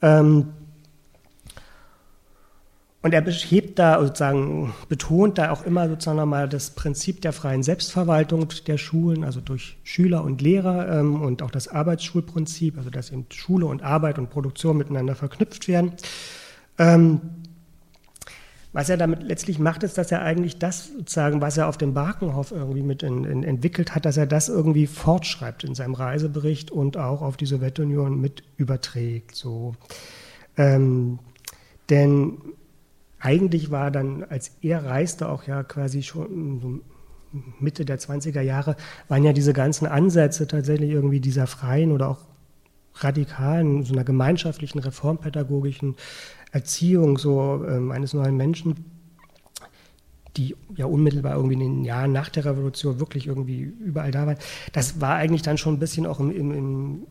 [0.00, 0.48] Ähm,
[3.00, 7.62] und er hebt da sozusagen, betont da auch immer sozusagen nochmal das Prinzip der freien
[7.62, 13.10] Selbstverwaltung der Schulen, also durch Schüler und Lehrer ähm, und auch das Arbeitsschulprinzip, also dass
[13.10, 15.92] eben Schule und Arbeit und Produktion miteinander verknüpft werden.
[16.76, 17.20] Ähm,
[18.72, 21.94] was er damit letztlich macht, ist, dass er eigentlich das sozusagen, was er auf dem
[21.94, 26.70] Barkenhof irgendwie mit in, in, entwickelt hat, dass er das irgendwie fortschreibt in seinem Reisebericht
[26.72, 29.36] und auch auf die Sowjetunion mit überträgt.
[29.36, 29.74] So.
[30.56, 31.20] Ähm,
[31.88, 32.38] denn
[33.20, 36.82] eigentlich war dann, als er reiste, auch ja quasi schon
[37.58, 38.76] Mitte der 20er Jahre,
[39.08, 42.26] waren ja diese ganzen Ansätze tatsächlich irgendwie dieser freien oder auch
[42.94, 45.96] radikalen, so einer gemeinschaftlichen, reformpädagogischen
[46.52, 48.74] Erziehung so ähm, eines neuen Menschen,
[50.36, 54.38] die ja unmittelbar irgendwie in den Jahren nach der Revolution wirklich irgendwie überall da waren.
[54.72, 57.06] Das war eigentlich dann schon ein bisschen auch im, im, im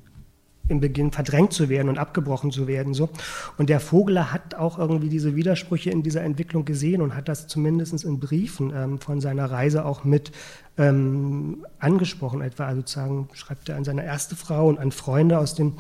[0.70, 2.94] im Beginn verdrängt zu werden und abgebrochen zu werden.
[2.94, 3.10] So.
[3.58, 7.48] Und der Vogler hat auch irgendwie diese Widersprüche in dieser Entwicklung gesehen und hat das
[7.48, 10.32] zumindest in Briefen ähm, von seiner Reise auch mit
[10.78, 12.42] ähm, angesprochen.
[12.42, 15.74] Etwa also sozusagen schreibt er an seine erste Frau und an Freunde aus dem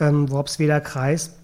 [0.00, 1.36] ähm, Worpsweder Kreis,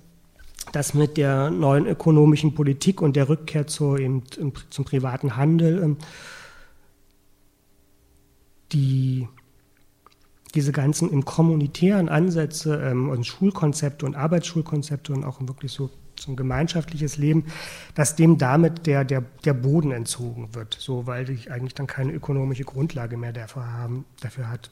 [0.72, 4.22] dass mit der neuen ökonomischen Politik und der Rückkehr zur, eben,
[4.70, 5.96] zum privaten Handel ähm,
[8.72, 9.28] die
[10.54, 16.36] diese ganzen im kommunitären Ansätze ähm, und Schulkonzepte und Arbeitsschulkonzepte und auch wirklich so zum
[16.36, 17.46] gemeinschaftliches Leben,
[17.94, 22.12] dass dem damit der, der, der Boden entzogen wird, so weil ich eigentlich dann keine
[22.12, 24.70] ökonomische Grundlage mehr dafür, haben, dafür hat.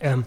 [0.00, 0.24] Ähm,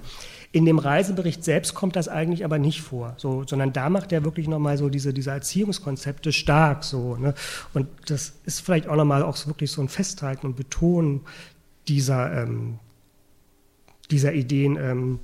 [0.51, 4.25] in dem Reisebericht selbst kommt das eigentlich aber nicht vor, so, sondern da macht er
[4.25, 6.83] wirklich nochmal so diese, diese Erziehungskonzepte stark.
[6.83, 7.33] So, ne?
[7.73, 11.21] Und das ist vielleicht auch nochmal auch wirklich so ein Festhalten und Betonen
[11.87, 12.79] dieser, ähm,
[14.11, 15.19] dieser Ideen ähm,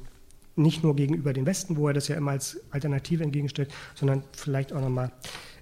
[0.55, 4.73] nicht nur gegenüber den Westen, wo er das ja immer als Alternative entgegenstellt, sondern vielleicht
[4.73, 5.11] auch nochmal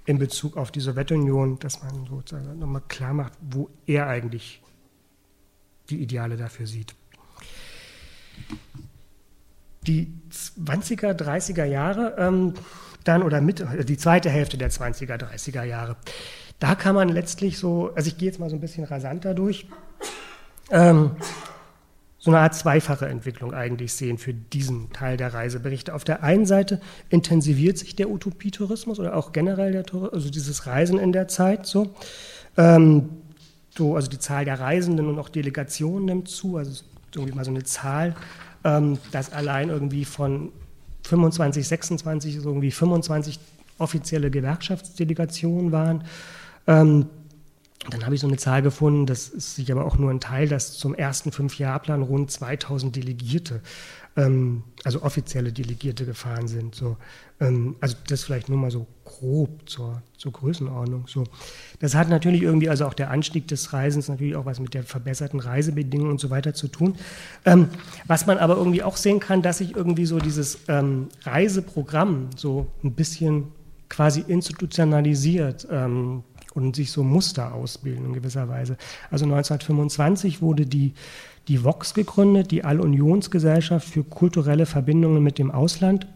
[0.06, 4.62] in Bezug auf die Sowjetunion, dass man sozusagen nochmal klar macht, wo er eigentlich
[5.90, 6.96] die Ideale dafür sieht.
[9.88, 12.54] Die 20er, 30er Jahre, ähm,
[13.04, 15.96] dann oder mit, die zweite Hälfte der 20er, 30er Jahre,
[16.60, 19.68] da kann man letztlich so, also ich gehe jetzt mal so ein bisschen rasanter durch,
[20.72, 21.12] ähm,
[22.26, 25.94] so eine Art zweifache Entwicklung eigentlich sehen für diesen Teil der Reiseberichte.
[25.94, 30.66] Auf der einen Seite intensiviert sich der Utopietourismus oder auch generell der Tourismus, also dieses
[30.66, 31.94] Reisen in der Zeit so.
[32.58, 33.10] Ähm,
[33.78, 33.96] so.
[33.96, 37.62] Also die Zahl der Reisenden und auch Delegationen nimmt zu, also irgendwie mal so eine
[37.62, 38.16] Zahl,
[38.64, 40.52] ähm, dass allein irgendwie von
[41.04, 43.40] 25, 26 so irgendwie 25
[43.78, 46.04] offizielle Gewerkschaftsdelegationen waren.
[46.66, 47.06] Ähm,
[47.90, 50.48] dann habe ich so eine Zahl gefunden, das ist sich aber auch nur ein Teil,
[50.48, 53.62] dass zum ersten Fünfjahrplan rund 2000 Delegierte,
[54.16, 56.74] ähm, also offizielle Delegierte gefahren sind.
[56.74, 56.98] So.
[57.40, 61.06] Ähm, also das vielleicht nur mal so grob zur, zur Größenordnung.
[61.08, 61.26] So.
[61.80, 64.84] Das hat natürlich irgendwie, also auch der Anstieg des Reisens, natürlich auch was mit der
[64.84, 66.96] verbesserten Reisebedingungen und so weiter zu tun.
[67.46, 67.70] Ähm,
[68.08, 72.68] was man aber irgendwie auch sehen kann, dass sich irgendwie so dieses ähm, Reiseprogramm so
[72.84, 73.52] ein bisschen
[73.90, 75.68] quasi institutionalisiert.
[75.70, 76.24] Ähm,
[76.56, 78.78] und sich so Muster ausbilden in gewisser Weise.
[79.12, 80.94] Also 1925 wurde die,
[81.48, 86.08] die VOX gegründet, die Allunionsgesellschaft für kulturelle Verbindungen mit dem Ausland.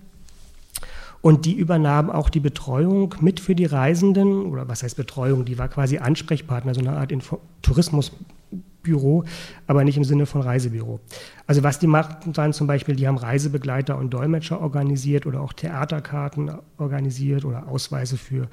[1.21, 5.57] Und die übernahm auch die Betreuung mit für die Reisenden, oder was heißt Betreuung, die
[5.57, 9.25] war quasi Ansprechpartner, so eine Art Info Tourismusbüro,
[9.67, 11.01] aber nicht im Sinne von Reisebüro.
[11.45, 15.51] Also was die machten, waren zum Beispiel, die haben Reisebegleiter und Dolmetscher organisiert oder auch
[15.51, 18.47] Theaterkarten organisiert oder Ausweise für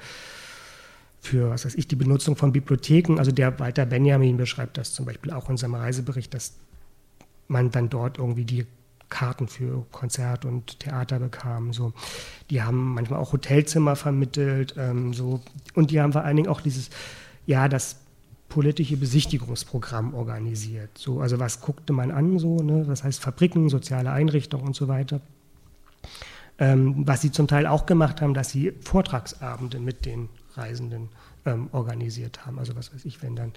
[1.19, 3.17] für, was weiß ich, die Benutzung von Bibliotheken.
[3.17, 6.53] Also der Walter Benjamin beschreibt das zum Beispiel auch in seinem Reisebericht, dass
[7.47, 8.65] man dann dort irgendwie die
[9.09, 11.73] Karten für Konzert und Theater bekam.
[11.73, 11.93] So.
[12.49, 14.75] Die haben manchmal auch Hotelzimmer vermittelt.
[14.77, 15.41] Ähm, so.
[15.73, 16.89] Und die haben vor allen Dingen auch dieses,
[17.45, 17.97] ja, das
[18.49, 20.97] politische Besichtigungsprogramm organisiert.
[20.97, 22.85] So, also was guckte man an, so, ne?
[22.87, 25.19] das heißt Fabriken, soziale Einrichtungen und so weiter.
[26.59, 31.09] Ähm, was sie zum Teil auch gemacht haben, dass sie Vortragsabende mit den Reisenden
[31.45, 32.59] ähm, organisiert haben.
[32.59, 33.53] Also was weiß ich, wenn dann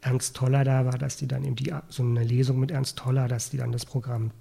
[0.00, 3.28] Ernst Toller da war, dass die dann eben die, so eine Lesung mit Ernst Toller,
[3.28, 4.32] dass die dann das Programm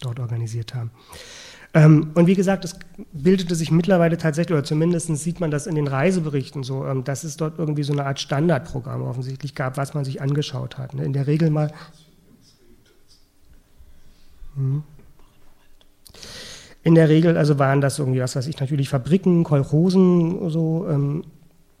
[0.00, 0.90] dort organisiert haben.
[1.74, 2.78] Ähm, und wie gesagt, es
[3.12, 7.24] bildete sich mittlerweile tatsächlich, oder zumindest sieht man das in den Reiseberichten so, ähm, dass
[7.24, 10.94] es dort irgendwie so eine Art Standardprogramm offensichtlich gab, was man sich angeschaut hat.
[10.94, 11.04] Ne?
[11.04, 11.72] In der Regel mal.
[14.54, 14.82] Hm.
[16.82, 21.24] In der Regel also waren das irgendwie, was weiß ich, natürlich Fabriken, Kolchosen, so, ähm,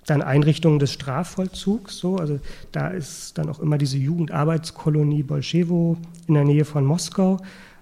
[0.06, 2.38] dann Einrichtungen des Strafvollzugs, so, also
[2.72, 5.96] da ist dann auch immer diese Jugendarbeitskolonie Bolschewo
[6.26, 7.38] in der Nähe von Moskau,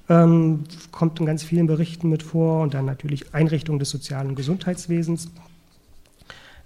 [0.09, 5.31] ähm, kommt in ganz vielen Berichten mit vor und dann natürlich Einrichtungen des sozialen Gesundheitswesens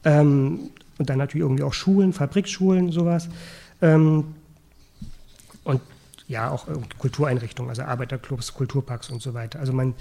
[0.04, 3.28] ähm, und dann natürlich irgendwie auch Schulen, Fabrikschulen, sowas.
[3.82, 4.34] Ähm,
[5.64, 5.80] und
[6.28, 6.66] ja, auch
[6.98, 9.58] Kultureinrichtungen, also Arbeiterclubs, Kulturparks und so weiter.
[9.58, 9.94] Also man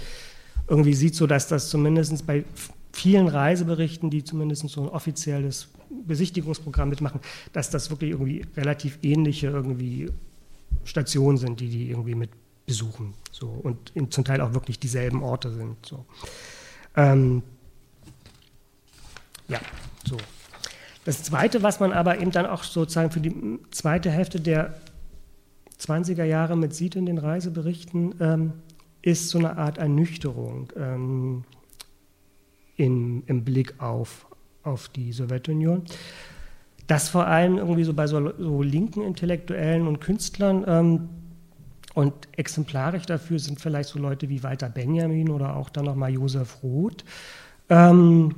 [0.70, 2.46] irgendwie sieht so, dass das zumindest bei
[2.94, 5.70] vielen Reiseberichten, die zumindest so ein offizielles
[6.06, 7.20] Besichtigungsprogramm mitmachen,
[7.54, 10.10] dass das wirklich irgendwie relativ ähnliche irgendwie
[10.84, 12.30] Stationen sind, die die irgendwie mit
[12.66, 13.16] besuchen.
[13.32, 15.84] So, und in, zum Teil auch wirklich dieselben Orte sind.
[15.86, 16.06] So.
[16.96, 17.42] Ähm,
[19.48, 19.60] ja,
[20.08, 20.18] so.
[21.06, 24.76] Das Zweite, was man aber eben dann auch sozusagen für die zweite Hälfte der
[25.82, 28.54] 20er Jahre mit sieht in den Reiseberichten, ähm,
[29.02, 31.44] ist so eine Art Ernüchterung ähm,
[32.76, 34.28] in, im Blick auf,
[34.64, 35.84] auf die Sowjetunion.
[36.88, 41.10] Das vor allem irgendwie so bei so, so linken Intellektuellen und Künstlern ähm,
[41.94, 46.64] und exemplarisch dafür sind vielleicht so Leute wie Walter Benjamin oder auch dann nochmal Josef
[46.64, 47.04] Roth.
[47.70, 48.34] Ähm,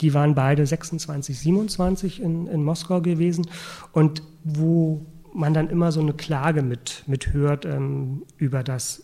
[0.00, 3.46] die waren beide 26, 27 in, in Moskau gewesen
[3.92, 9.02] und wo man dann immer so eine Klage mit, mit hört ähm, über das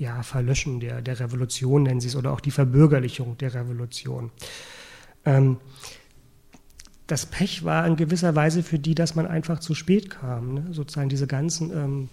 [0.00, 4.30] ja, Verlöschen der, der Revolution, nennen sie es, oder auch die Verbürgerlichung der Revolution.
[5.26, 5.58] Ähm,
[7.06, 10.54] das Pech war in gewisser Weise für die, dass man einfach zu spät kam.
[10.54, 10.66] Ne?
[10.70, 12.08] Sozusagen diese ganzen ähm,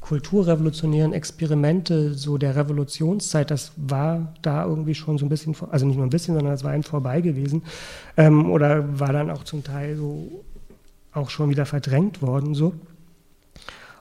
[0.00, 5.96] kulturrevolutionären Experimente so der Revolutionszeit, das war da irgendwie schon so ein bisschen, also nicht
[5.96, 7.64] nur ein bisschen, sondern das war einem vorbei gewesen
[8.16, 10.44] ähm, oder war dann auch zum Teil so
[11.12, 12.74] auch schon wieder verdrängt worden so.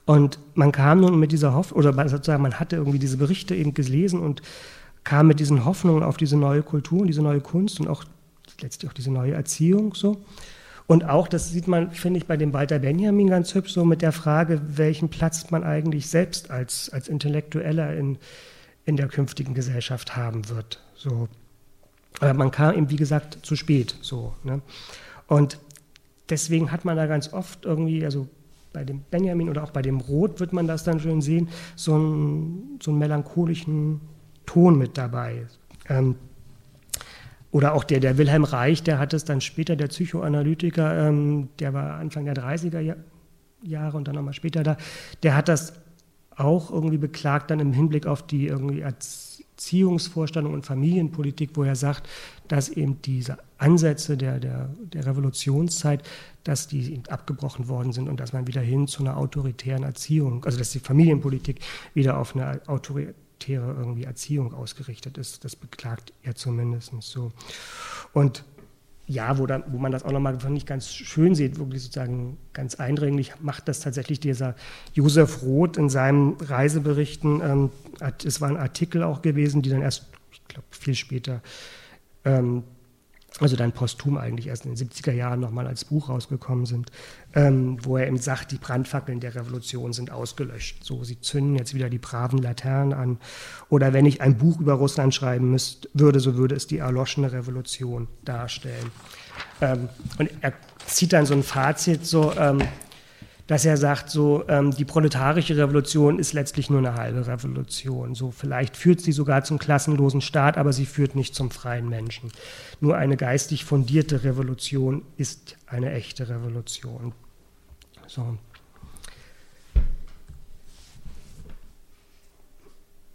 [0.06, 3.74] Und man kam nun mit dieser Hoffnung, oder sozusagen man hatte irgendwie diese Berichte eben
[3.74, 4.42] gelesen und
[5.04, 8.04] kam mit diesen Hoffnungen auf diese neue Kultur und diese neue Kunst und auch
[8.62, 10.24] letztlich auch diese neue Erziehung so.
[10.86, 14.02] Und auch, das sieht man, finde ich, bei dem Walter Benjamin ganz hübsch, so mit
[14.02, 18.18] der Frage, welchen Platz man eigentlich selbst als, als Intellektueller in,
[18.86, 20.82] in der künftigen Gesellschaft haben wird.
[20.96, 21.30] So.
[22.20, 23.96] Aber man kam eben, wie gesagt, zu spät.
[24.02, 24.62] So, ne?
[25.28, 25.58] Und
[26.30, 28.28] deswegen hat man da ganz oft irgendwie, also
[28.74, 31.94] bei dem Benjamin oder auch bei dem Rot wird man das dann schön sehen, so
[31.94, 34.02] einen, so einen melancholischen
[34.46, 35.46] Ton mit dabei.
[35.88, 36.16] Ähm,
[37.52, 41.74] oder auch der, der Wilhelm Reich, der hat es dann später, der Psychoanalytiker, ähm, der
[41.74, 42.96] war Anfang der 30er
[43.62, 44.76] Jahre und dann nochmal später da,
[45.22, 45.74] der hat das
[46.36, 52.10] auch irgendwie beklagt, dann im Hinblick auf die irgendwie Erziehungsvorstellung und Familienpolitik, wo er sagt,
[52.54, 56.04] dass eben diese Ansätze der, der, der Revolutionszeit,
[56.44, 60.60] dass die abgebrochen worden sind und dass man wieder hin zu einer autoritären Erziehung, also
[60.60, 61.62] dass die Familienpolitik
[61.96, 65.44] wieder auf eine autoritäre autoritäre irgendwie Erziehung ausgerichtet ist.
[65.44, 67.32] Das beklagt er zumindest so.
[68.14, 68.44] Und
[69.06, 72.76] ja, wo, dann, wo man das auch nochmal nicht ganz schön sieht, wirklich sozusagen ganz
[72.76, 74.56] eindringlich, macht das tatsächlich dieser
[74.94, 77.42] Josef Roth in seinen Reiseberichten.
[77.42, 77.70] Ähm,
[78.24, 81.42] es war ein Artikel auch gewesen, die dann erst, ich glaube, viel später
[82.26, 82.64] ähm,
[83.40, 86.92] also dann posthum eigentlich erst in den 70er Jahren nochmal als Buch rausgekommen sind,
[87.34, 90.84] ähm, wo er eben sagt, die Brandfackeln der Revolution sind ausgelöscht.
[90.84, 93.18] So, sie zünden jetzt wieder die braven Laternen an.
[93.70, 97.32] Oder wenn ich ein Buch über Russland schreiben müsst, würde, so würde es die erloschene
[97.32, 98.92] Revolution darstellen.
[99.62, 100.54] Ähm, und er
[100.86, 102.60] zieht dann so ein Fazit, so, ähm,
[103.48, 108.16] dass er sagt, so ähm, die proletarische Revolution ist letztlich nur eine halbe Revolution.
[108.16, 112.32] So vielleicht führt sie sogar zum klassenlosen Staat, aber sie führt nicht zum freien Menschen.
[112.80, 117.14] Nur eine geistig fundierte Revolution ist eine echte Revolution.
[118.08, 118.38] So.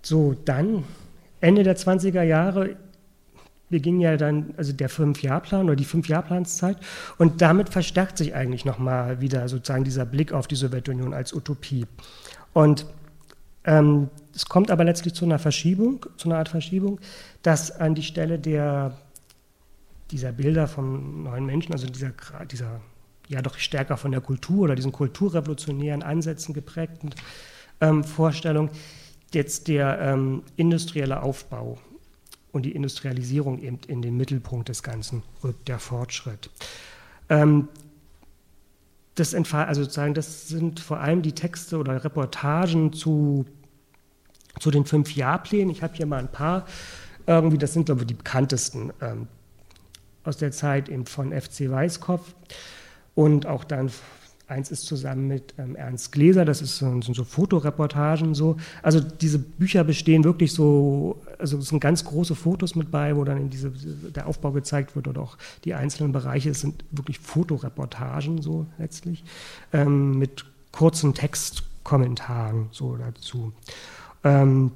[0.03, 0.85] So, dann
[1.41, 2.77] Ende der 20er Jahre
[3.71, 6.79] beginnt ja dann also der Fünfjahrplan oder die Fünfjahrplanszeit
[7.19, 11.87] und damit verstärkt sich eigentlich nochmal wieder sozusagen dieser Blick auf die Sowjetunion als Utopie.
[12.53, 12.87] Und
[13.65, 17.01] ähm, es kommt aber letztlich zu einer Verschiebung, zu einer Art Verschiebung,
[17.43, 18.97] dass an die Stelle der,
[20.11, 22.13] dieser Bilder von neuen Menschen, also dieser,
[22.51, 22.81] dieser
[23.29, 27.11] ja doch stärker von der Kultur oder diesen kulturrevolutionären Ansätzen geprägten
[27.81, 28.71] ähm, Vorstellung,
[29.35, 31.79] jetzt der ähm, industrielle Aufbau
[32.59, 36.51] und die Industrialisierung eben in den Mittelpunkt des Ganzen rückt, der Fortschritt.
[37.29, 37.69] Ähm,
[39.15, 43.47] das, also sozusagen, das sind vor allem die Texte oder Reportagen zu,
[44.59, 45.71] zu den fünf Jahrplänen.
[45.71, 46.67] Ich habe hier mal ein paar,
[47.29, 49.29] irgendwie, das sind glaube ich die bekanntesten ähm,
[50.25, 52.35] aus der Zeit eben von FC Weißkopf
[53.15, 53.93] und auch dann
[54.49, 58.57] Eins ist zusammen mit ähm, Ernst Gläser, das ist sind so Fotoreportagen so.
[58.83, 63.25] Also diese Bücher bestehen wirklich so, also es sind ganz große Fotos mit bei, wo
[63.25, 66.51] dann in diese, der Aufbau gezeigt wird oder auch die einzelnen Bereiche.
[66.51, 69.25] Es sind wirklich Fotoreportagen so letztlich
[69.73, 73.53] ähm, mit kurzen Textkommentaren so dazu.
[74.25, 74.73] Ähm,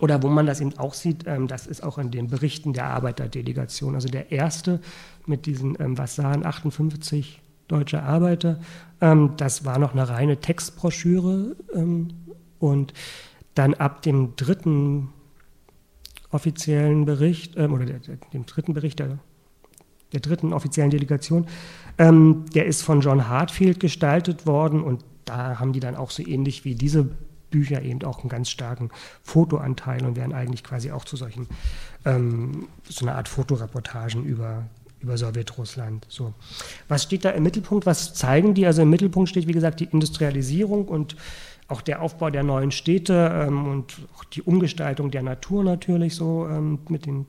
[0.00, 2.86] oder wo man das eben auch sieht, ähm, das ist auch in den Berichten der
[2.86, 3.94] Arbeiterdelegation.
[3.94, 4.80] Also der erste
[5.26, 8.58] mit diesen ähm, Vassan 58 Deutsche Arbeiter.
[9.00, 12.08] Ähm, das war noch eine reine Textbroschüre ähm,
[12.58, 12.92] und
[13.54, 15.10] dann ab dem dritten
[16.30, 17.98] offiziellen Bericht ähm, oder der,
[18.32, 19.18] dem dritten Bericht der,
[20.12, 21.46] der dritten offiziellen Delegation,
[21.98, 26.26] ähm, der ist von John Hartfield gestaltet worden und da haben die dann auch so
[26.26, 27.08] ähnlich wie diese
[27.50, 28.90] Bücher eben auch einen ganz starken
[29.22, 31.48] Fotoanteil und werden eigentlich quasi auch zu solchen,
[32.04, 34.64] ähm, so einer Art Fotoreportagen über
[35.00, 36.06] über Sowjetrussland.
[36.08, 36.34] So.
[36.88, 37.86] Was steht da im Mittelpunkt?
[37.86, 38.66] Was zeigen die?
[38.66, 41.16] Also im Mittelpunkt steht, wie gesagt, die Industrialisierung und
[41.70, 46.46] auch der Aufbau der neuen Städte ähm, und auch die Umgestaltung der Natur natürlich so
[46.48, 47.26] ähm, mit den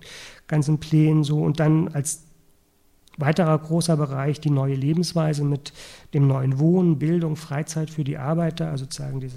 [0.47, 1.41] ganzen Plänen so.
[1.41, 2.23] Und dann als
[3.17, 5.73] weiterer großer Bereich die neue Lebensweise mit
[6.13, 9.29] dem neuen Wohnen, Bildung, Freizeit für die Arbeiter, also sozusagen die,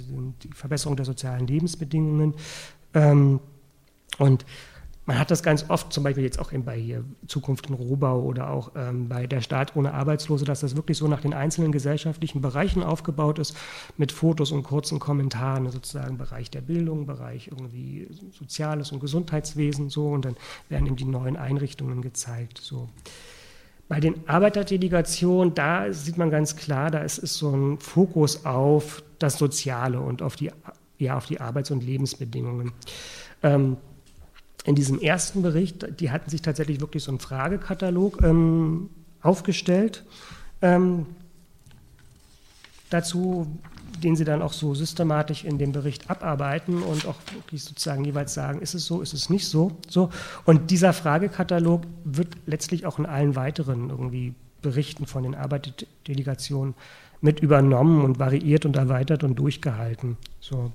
[0.42, 2.34] die Verbesserung der sozialen Lebensbedingungen.
[2.94, 3.40] Ähm,
[4.18, 4.46] und
[5.06, 8.48] man hat das ganz oft, zum Beispiel jetzt auch bei hier Zukunft in Rohbau oder
[8.48, 12.40] auch ähm, bei der Staat ohne Arbeitslose, dass das wirklich so nach den einzelnen gesellschaftlichen
[12.40, 13.54] Bereichen aufgebaut ist,
[13.98, 20.08] mit Fotos und kurzen Kommentaren, sozusagen Bereich der Bildung, Bereich irgendwie Soziales und Gesundheitswesen, so,
[20.08, 20.36] und dann
[20.70, 22.58] werden eben die neuen Einrichtungen gezeigt.
[22.62, 22.88] So.
[23.88, 29.02] Bei den Arbeiterdelegationen, da sieht man ganz klar, da ist, ist so ein Fokus auf
[29.18, 30.50] das Soziale und auf die,
[30.98, 32.72] ja, auf die Arbeits- und Lebensbedingungen.
[33.42, 33.76] Ähm,
[34.64, 38.88] in diesem ersten Bericht, die hatten sich tatsächlich wirklich so einen Fragekatalog ähm,
[39.20, 40.04] aufgestellt
[40.62, 41.06] ähm,
[42.90, 43.46] dazu,
[44.02, 48.34] den sie dann auch so systematisch in dem Bericht abarbeiten und auch wirklich sozusagen jeweils
[48.34, 49.72] sagen, ist es so, ist es nicht so.
[49.88, 50.10] so.
[50.44, 56.74] Und dieser Fragekatalog wird letztlich auch in allen weiteren irgendwie Berichten von den Arbeiterdelegationen
[57.20, 60.16] mit übernommen und variiert und erweitert und durchgehalten.
[60.40, 60.72] So.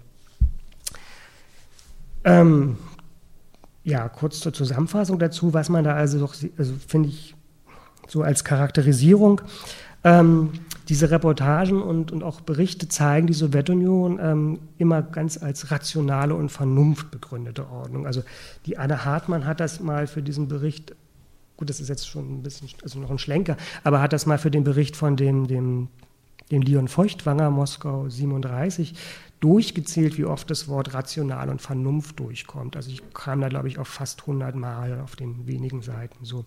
[2.23, 2.77] Ähm,
[3.83, 7.35] ja, kurz zur Zusammenfassung dazu, was man da also doch, also finde ich,
[8.07, 9.41] so als Charakterisierung,
[10.03, 10.51] ähm,
[10.87, 16.49] diese Reportagen und, und auch Berichte zeigen die Sowjetunion ähm, immer ganz als rationale und
[16.49, 18.07] vernunftbegründete Ordnung.
[18.07, 18.23] Also
[18.65, 20.95] die Anne Hartmann hat das mal für diesen Bericht,
[21.57, 24.39] gut, das ist jetzt schon ein bisschen, also noch ein Schlenker, aber hat das mal
[24.39, 25.89] für den Bericht von dem, dem,
[26.49, 28.95] dem Leon Feuchtwanger, Moskau 37,
[29.39, 32.75] durchgezählt, wie oft das Wort rational und Vernunft durchkommt.
[32.75, 36.25] Also ich kam da, glaube ich, auf fast 100 Mal auf den wenigen Seiten.
[36.25, 36.45] So.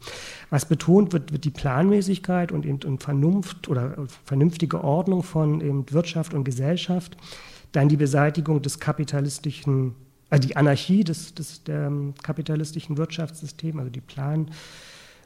[0.50, 5.90] Was betont wird, wird die Planmäßigkeit und eben und Vernunft oder vernünftige Ordnung von eben
[5.90, 7.16] Wirtschaft und Gesellschaft.
[7.72, 9.94] Dann die Beseitigung des kapitalistischen,
[10.28, 11.90] also die Anarchie des, des der
[12.22, 14.02] kapitalistischen Wirtschaftssystems, also die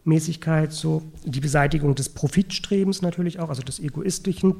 [0.04, 4.54] Planmäßigkeit, so die Beseitigung des Profitstrebens natürlich auch, also des Egoistischen.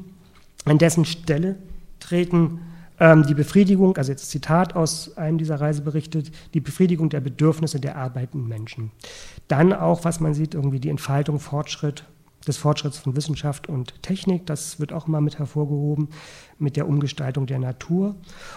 [0.65, 1.57] An dessen Stelle
[2.01, 2.61] treten ähm,
[2.99, 6.23] die Befriedigung, also jetzt Zitat aus einem dieser Reiseberichte,
[6.55, 8.91] die Befriedigung der Bedürfnisse der arbeitenden Menschen.
[9.49, 12.05] Dann auch, was man sieht, irgendwie die Entfaltung, Fortschritt,
[12.47, 16.09] des Fortschritts von Wissenschaft und Technik, das wird auch mal mit hervorgehoben,
[16.59, 18.15] mit der Umgestaltung der Natur.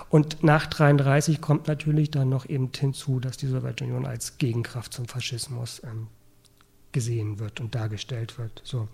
[0.10, 5.08] Und nach 1933 kommt natürlich dann noch eben hinzu, dass die Sowjetunion als Gegenkraft zum
[5.08, 6.08] Faschismus ähm,
[6.92, 8.62] gesehen wird und dargestellt wird.
[8.64, 8.88] So.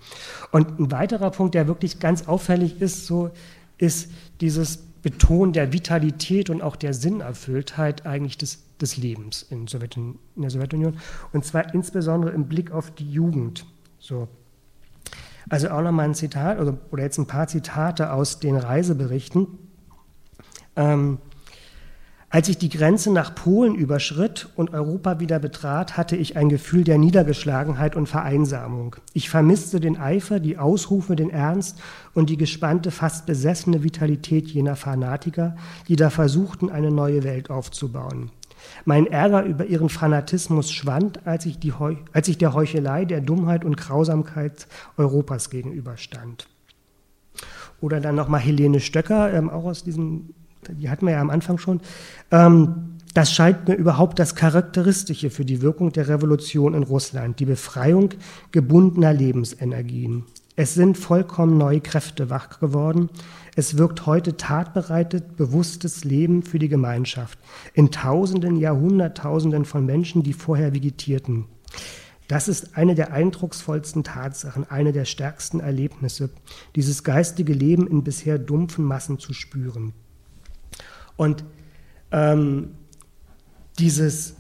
[0.51, 3.31] Und ein weiterer Punkt, der wirklich ganz auffällig ist, so,
[3.77, 10.17] ist dieses Beton der Vitalität und auch der Sinnerfülltheit eigentlich des, des Lebens in, Sowjetun
[10.35, 10.97] in, der Sowjetunion.
[11.31, 13.67] Und zwar insbesondere im Blick auf die Jugend.
[13.99, 14.27] So.
[15.47, 19.47] Also auch nochmal ein Zitat oder, oder jetzt ein paar Zitate aus den Reiseberichten.
[20.75, 21.19] Ähm,
[22.29, 26.83] als ich die Grenze nach Polen überschritt und Europa wieder betrat, hatte ich ein Gefühl
[26.83, 28.95] der Niedergeschlagenheit und Vereinsamung.
[29.13, 31.79] Ich vermisste den Eifer, die Ausrufe, den Ernst
[32.13, 35.55] und die gespannte, fast besessene Vitalität jener Fanatiker,
[35.87, 38.31] die da versuchten, eine neue Welt aufzubauen.
[38.83, 41.59] Mein Ärger über ihren Fanatismus schwand, als ich,
[42.11, 44.67] als ich der Heuchelei, der Dummheit und Grausamkeit
[44.97, 46.47] Europas gegenüberstand.
[47.81, 50.33] Oder dann nochmal Helene Stöcker, ähm, auch aus diesem
[50.73, 51.81] die hatten wir ja am Anfang schon,
[52.31, 57.45] ähm, das scheint mir überhaupt das Charakteristische für die Wirkung der Revolution in Russland, die
[57.45, 58.09] Befreiung
[58.51, 60.25] gebundener Lebensenergien.
[60.57, 63.09] Es sind vollkommen neue Kräfte wach geworden.
[63.55, 67.39] Es wirkt heute tatbereitet, bewusstes Leben für die Gemeinschaft
[67.73, 71.45] in Tausenden, Jahrhunderttausenden von Menschen, die vorher vegetierten.
[72.27, 76.31] Das ist eine der eindrucksvollsten Tatsachen, eine der stärksten Erlebnisse,
[76.75, 79.93] dieses geistige Leben in bisher dumpfen Massen zu spüren.
[81.17, 81.43] Und
[82.11, 82.75] ähm,
[83.79, 84.35] dieses,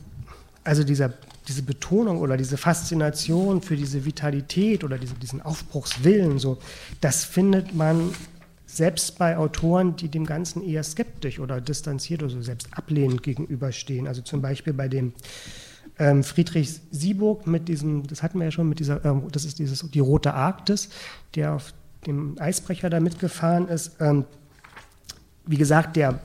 [0.63, 1.13] also dieser,
[1.47, 6.57] diese Betonung oder diese Faszination für diese Vitalität oder diese, diesen Aufbruchswillen, so,
[7.01, 8.11] das findet man
[8.65, 14.07] selbst bei Autoren, die dem Ganzen eher skeptisch oder distanziert oder so selbst ablehnend gegenüberstehen.
[14.07, 15.13] Also zum Beispiel bei dem
[15.97, 19.59] ähm, Friedrich Sieburg mit diesem, das hatten wir ja schon, mit dieser, ähm, das ist
[19.59, 20.89] dieses, die Rote Arktis,
[21.35, 21.73] der auf
[22.05, 23.95] dem Eisbrecher da mitgefahren ist.
[23.99, 24.25] Ähm,
[25.45, 26.19] wie gesagt, der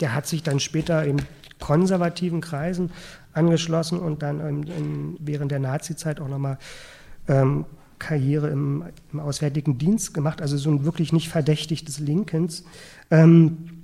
[0.00, 1.22] der hat sich dann später in
[1.60, 2.90] konservativen Kreisen
[3.32, 6.58] angeschlossen und dann in, in, während der Nazizeit auch nochmal
[7.28, 7.64] ähm,
[7.98, 12.64] Karriere im, im, Auswärtigen Dienst gemacht, also so ein wirklich nicht verdächtig des Linkens.
[13.10, 13.76] Ähm,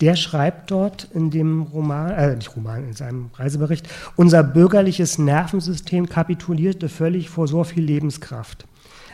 [0.00, 6.08] der schreibt dort in dem Roman, äh, nicht Roman, in seinem Reisebericht, unser bürgerliches Nervensystem
[6.08, 8.64] kapitulierte völlig vor so viel Lebenskraft.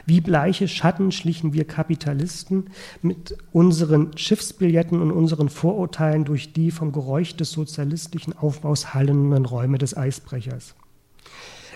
[0.06, 6.92] Wie bleiche Schatten schlichen wir Kapitalisten mit unseren Schiffsbilletten und unseren Vorurteilen durch die vom
[6.92, 10.74] Geräusch des sozialistischen Aufbaus hallenden Räume des Eisbrechers.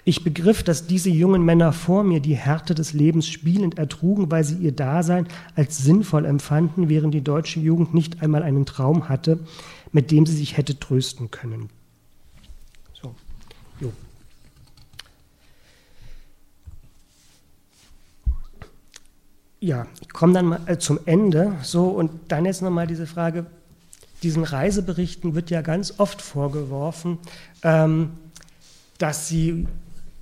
[0.04, 4.44] Ich begriff, dass diese jungen Männer vor mir die Härte des Lebens spielend ertrugen, weil
[4.44, 9.38] sie ihr Dasein als sinnvoll empfanden, während die deutsche Jugend nicht einmal einen Traum hatte,
[9.92, 11.68] mit dem sie sich hätte trösten können.
[12.94, 13.14] So,
[13.80, 13.92] jo.
[19.60, 21.54] Ja, ich komme dann mal äh, zum Ende.
[21.62, 23.46] So, und dann jetzt nochmal diese Frage:
[24.22, 27.18] Diesen Reiseberichten wird ja ganz oft vorgeworfen,
[27.62, 28.10] ähm,
[28.98, 29.66] dass sie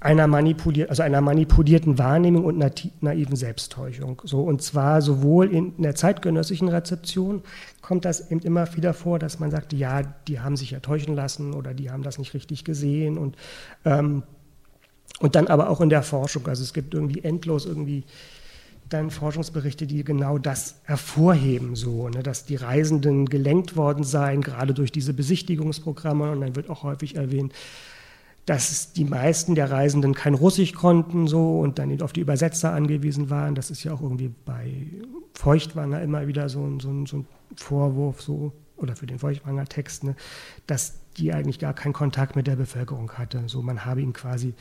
[0.00, 2.58] einer, manipulier also einer manipulierten Wahrnehmung und
[3.00, 4.22] naiven Selbsttäuschung.
[4.24, 7.42] So, und zwar sowohl in der zeitgenössischen Rezeption
[7.82, 11.14] kommt das eben immer wieder vor, dass man sagt, ja, die haben sich ja täuschen
[11.14, 13.36] lassen oder die haben das nicht richtig gesehen und,
[13.84, 14.22] ähm,
[15.18, 16.46] und dann aber auch in der Forschung.
[16.46, 18.04] Also es gibt irgendwie endlos irgendwie
[18.88, 24.74] dann Forschungsberichte, die genau das hervorheben, so, ne, dass die Reisenden gelenkt worden seien, gerade
[24.74, 26.30] durch diese Besichtigungsprogramme.
[26.30, 27.52] Und dann wird auch häufig erwähnt,
[28.46, 33.28] dass die meisten der Reisenden kein Russisch konnten so und dann auf die Übersetzer angewiesen
[33.28, 33.56] waren.
[33.56, 34.86] Das ist ja auch irgendwie bei
[35.34, 37.26] Feuchtwanger immer wieder so so so ein
[37.56, 40.16] Vorwurf so oder für den Feuchtwanger Text, ne,
[40.66, 43.44] dass die eigentlich gar keinen Kontakt mit der Bevölkerung hatte.
[43.46, 44.54] So man habe ihn quasi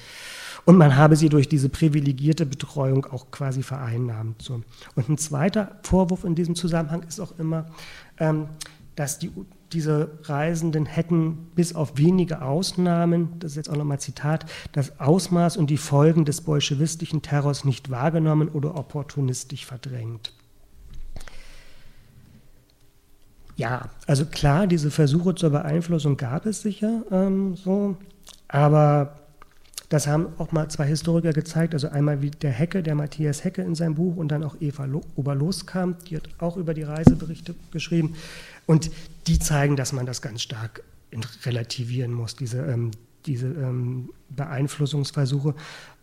[0.63, 4.41] und man habe sie durch diese privilegierte Betreuung auch quasi vereinnahmt.
[4.41, 4.61] So.
[4.95, 7.65] Und ein zweiter Vorwurf in diesem Zusammenhang ist auch immer,
[8.19, 8.47] ähm,
[8.95, 9.31] dass die
[9.73, 15.57] diese Reisenden hätten bis auf wenige Ausnahmen, das ist jetzt auch nochmal Zitat, das Ausmaß
[15.57, 20.33] und die Folgen des bolschewistischen Terrors nicht wahrgenommen oder opportunistisch verdrängt.
[23.57, 27.95] Ja, also klar, diese Versuche zur Beeinflussung gab es sicher ähm, so,
[28.47, 29.19] aber
[29.89, 33.61] das haben auch mal zwei Historiker gezeigt, also einmal wie der Hecke, der Matthias Hecke
[33.61, 38.15] in seinem Buch und dann auch Eva Oberloskam, die hat auch über die Reiseberichte geschrieben.
[38.65, 38.89] Und
[39.27, 40.83] die zeigen, dass man das ganz stark
[41.45, 42.91] relativieren muss, diese, ähm,
[43.25, 45.53] diese ähm, Beeinflussungsversuche,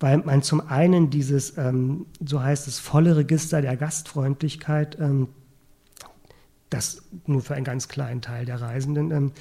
[0.01, 5.29] weil man zum einen dieses, ähm, so heißt es, volle Register der Gastfreundlichkeit, ähm,
[6.73, 9.33] das nur für einen ganz kleinen Teil der Reisenden ähm,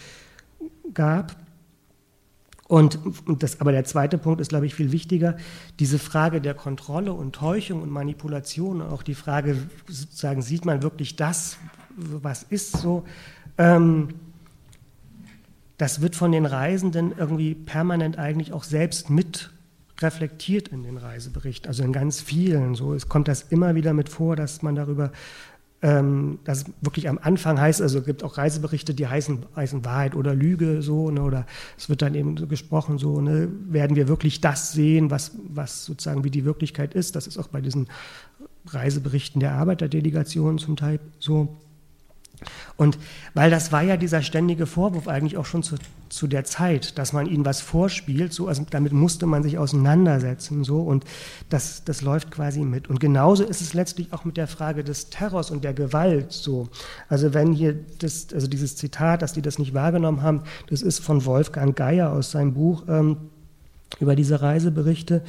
[0.94, 1.36] gab.
[2.68, 5.36] Und, das, aber der zweite Punkt ist, glaube ich, viel wichtiger.
[5.80, 9.58] Diese Frage der Kontrolle und Täuschung und Manipulation, auch die Frage,
[9.88, 11.58] sozusagen, sieht man wirklich das,
[11.98, 13.04] was ist so,
[13.58, 14.10] ähm,
[15.78, 19.52] das wird von den Reisenden irgendwie permanent eigentlich auch selbst mit
[20.00, 22.76] reflektiert in den Reisebericht, also in ganz vielen.
[22.76, 25.12] So, es kommt das immer wieder mit vor, dass man darüber,
[25.82, 30.16] ähm, dass wirklich am Anfang heißt, also es gibt auch Reiseberichte, die heißen, heißen Wahrheit
[30.16, 31.46] oder Lüge, so, ne, oder
[31.78, 35.86] es wird dann eben so gesprochen, so, ne, werden wir wirklich das sehen, was, was
[35.86, 37.16] sozusagen wie die Wirklichkeit ist.
[37.16, 37.88] Das ist auch bei diesen
[38.68, 41.58] Reiseberichten der Arbeiterdelegationen zum Teil so.
[42.78, 42.98] Und
[43.34, 45.76] weil das war ja dieser ständige Vorwurf eigentlich auch schon zu,
[46.10, 50.64] zu der Zeit, dass man ihnen was vorspielt, so, also damit musste man sich auseinandersetzen,
[50.64, 51.06] so, und
[51.50, 52.90] das, das läuft quasi mit.
[52.90, 56.70] Und genauso ist es letztlich auch mit der Frage des Terrors und der Gewalt, so.
[57.10, 61.00] Also wenn hier das, also dieses Zitat, dass die das nicht wahrgenommen haben, das ist
[61.00, 63.18] von Wolfgang Geier aus seinem Buch ähm,
[64.00, 65.22] über diese Reiseberichte.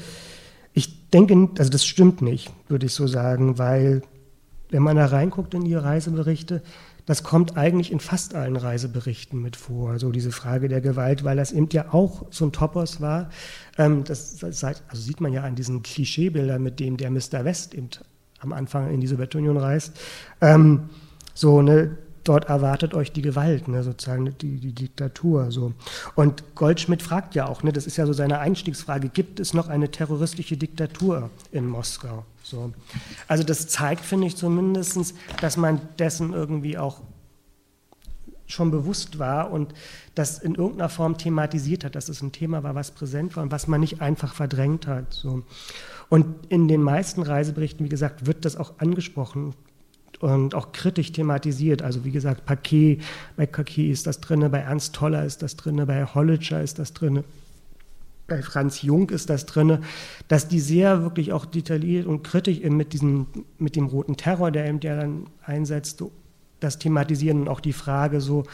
[0.73, 4.03] Ich denke, also das stimmt nicht, würde ich so sagen, weil
[4.71, 6.63] wenn man da reinguckt in ihre Reiseberichte,
[7.07, 11.37] das kommt eigentlich in fast allen Reiseberichten mit vor, so diese Frage der Gewalt, weil
[11.37, 13.31] das eben ja auch so ein Topos war.
[13.79, 17.45] Ähm, das, das also sieht man ja an diesen Klischeebildern, mit denen der Mr.
[17.45, 17.89] West eben
[18.41, 19.99] am Anfang in die Sowjetunion reist.
[20.41, 20.91] Ähm,
[21.35, 25.51] so, ne, dort erwartet euch die Gewalt, ne, sozusagen die, die Diktatur.
[25.51, 25.73] So.
[26.15, 29.69] Und Goldschmidt fragt ja auch, ne, das ist ja so seine Einstiegsfrage, gibt es noch
[29.69, 32.25] eine terroristische Diktatur in Moskau?
[32.43, 32.73] So.
[33.29, 37.01] Also das zeigt, finde ich zumindest, dass man dessen irgendwie auch
[38.47, 39.73] schon bewusst war und
[40.15, 43.51] das in irgendeiner Form thematisiert hat, dass es ein Thema war, was präsent war und
[43.51, 45.15] was man nicht einfach verdrängt hat.
[45.15, 45.43] So.
[46.11, 49.55] Und in den meisten Reiseberichten, wie gesagt, wird das auch angesprochen
[50.23, 51.83] und auch kritisch thematisiert.
[51.83, 52.99] Also wie gesagt, Paquet,
[53.37, 56.95] bei Paquet ist das drin, bei Ernst Toller ist das drin, bei Hollitscher ist das
[56.95, 57.25] drin
[58.29, 59.81] bei Franz Jung ist das drin,
[60.29, 63.27] dass die sehr wirklich auch detailliert und kritisch mit, diesem,
[63.59, 66.03] mit dem roten Terror, der eben der dann einsetzt,
[66.61, 68.45] das thematisieren und auch die Frage so,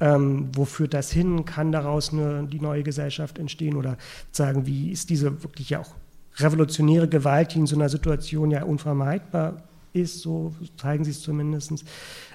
[0.00, 3.96] ähm, wo führt das hin, kann daraus eine, die neue Gesellschaft entstehen oder
[4.32, 5.94] sagen, wie ist diese wirklich ja auch
[6.38, 11.84] revolutionäre Gewalt, die in so einer Situation ja unvermeidbar ist, so zeigen sie es zumindest.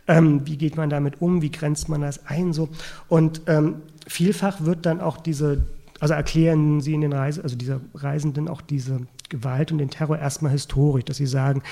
[0.07, 2.69] Ähm, wie geht man damit um, wie grenzt man das ein so
[3.07, 5.65] und ähm, vielfach wird dann auch diese
[5.99, 10.19] also erklären Sie in den Reisen, also diese Reisenden auch diese Gewalt und den Terror
[10.19, 11.63] erstmal historisch, dass sie sagen,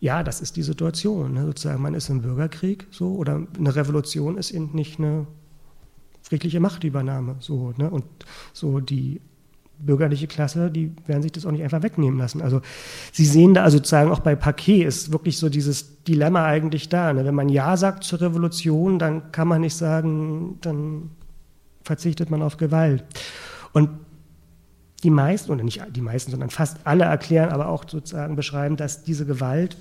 [0.00, 1.32] ja, das ist die Situation.
[1.32, 1.46] Ne?
[1.46, 5.26] Sozusagen, man ist im Bürgerkrieg so oder eine Revolution ist eben nicht eine
[6.22, 7.36] friedliche Machtübernahme.
[7.40, 7.88] So, ne?
[7.88, 8.04] Und
[8.52, 9.22] so die
[9.80, 12.42] bürgerliche Klasse, die werden sich das auch nicht einfach wegnehmen lassen.
[12.42, 12.60] Also
[13.12, 17.12] Sie sehen da also sozusagen auch bei Paquet ist wirklich so dieses Dilemma eigentlich da.
[17.12, 17.24] Ne?
[17.24, 21.10] Wenn man Ja sagt zur Revolution, dann kann man nicht sagen, dann
[21.82, 23.04] verzichtet man auf Gewalt.
[23.72, 23.90] Und
[25.02, 29.02] die meisten, oder nicht die meisten, sondern fast alle erklären, aber auch sozusagen beschreiben, dass
[29.02, 29.76] diese Gewalt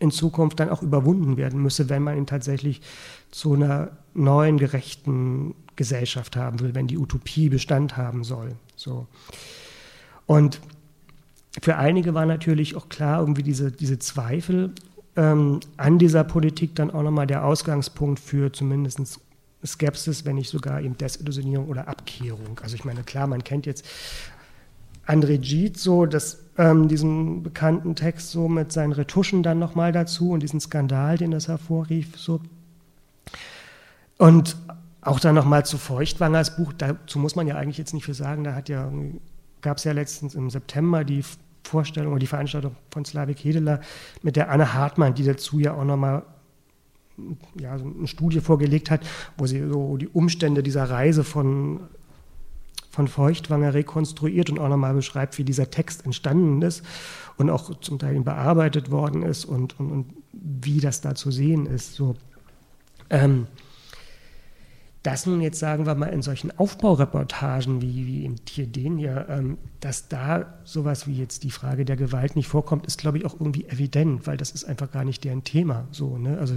[0.00, 2.80] in Zukunft dann auch überwunden werden müsse, wenn man ihn tatsächlich
[3.30, 8.52] zu einer neuen, gerechten Gesellschaft haben will, wenn die Utopie Bestand haben soll.
[8.78, 9.06] So.
[10.26, 10.60] Und
[11.60, 14.72] für einige war natürlich auch klar, irgendwie diese, diese Zweifel
[15.16, 19.20] ähm, an dieser Politik dann auch nochmal der Ausgangspunkt für zumindest
[19.66, 22.60] Skepsis, wenn nicht sogar eben Desillusionierung oder Abkehrung.
[22.62, 23.84] Also ich meine, klar, man kennt jetzt
[25.06, 30.30] André Gide so, das, ähm, diesen bekannten Text so mit seinen Retuschen dann nochmal dazu
[30.30, 32.16] und diesen Skandal, den das hervorrief.
[32.16, 32.40] So.
[34.18, 34.56] Und
[35.08, 38.44] auch dann nochmal zu Feuchtwangers Buch, dazu muss man ja eigentlich jetzt nicht viel sagen,
[38.44, 38.90] da ja,
[39.62, 41.24] gab es ja letztens im September die
[41.64, 43.80] Vorstellung oder die Veranstaltung von Slavik Hedeler
[44.22, 46.22] mit der Anne Hartmann, die dazu ja auch nochmal
[47.58, 49.00] ja, eine Studie vorgelegt hat,
[49.36, 51.80] wo sie so die Umstände dieser Reise von,
[52.90, 56.84] von Feuchtwanger rekonstruiert und auch nochmal beschreibt, wie dieser Text entstanden ist
[57.36, 61.66] und auch zum Teil bearbeitet worden ist und, und, und wie das da zu sehen
[61.66, 61.94] ist.
[61.94, 62.14] So.
[63.10, 63.46] Ähm,
[65.02, 69.26] dass nun jetzt, sagen wir mal, in solchen Aufbaureportagen wie, wie im Tier den hier,
[69.28, 73.24] ähm, dass da sowas wie jetzt die Frage der Gewalt nicht vorkommt, ist, glaube ich,
[73.24, 75.86] auch irgendwie evident, weil das ist einfach gar nicht deren Thema.
[75.92, 76.38] So, ne?
[76.38, 76.56] Also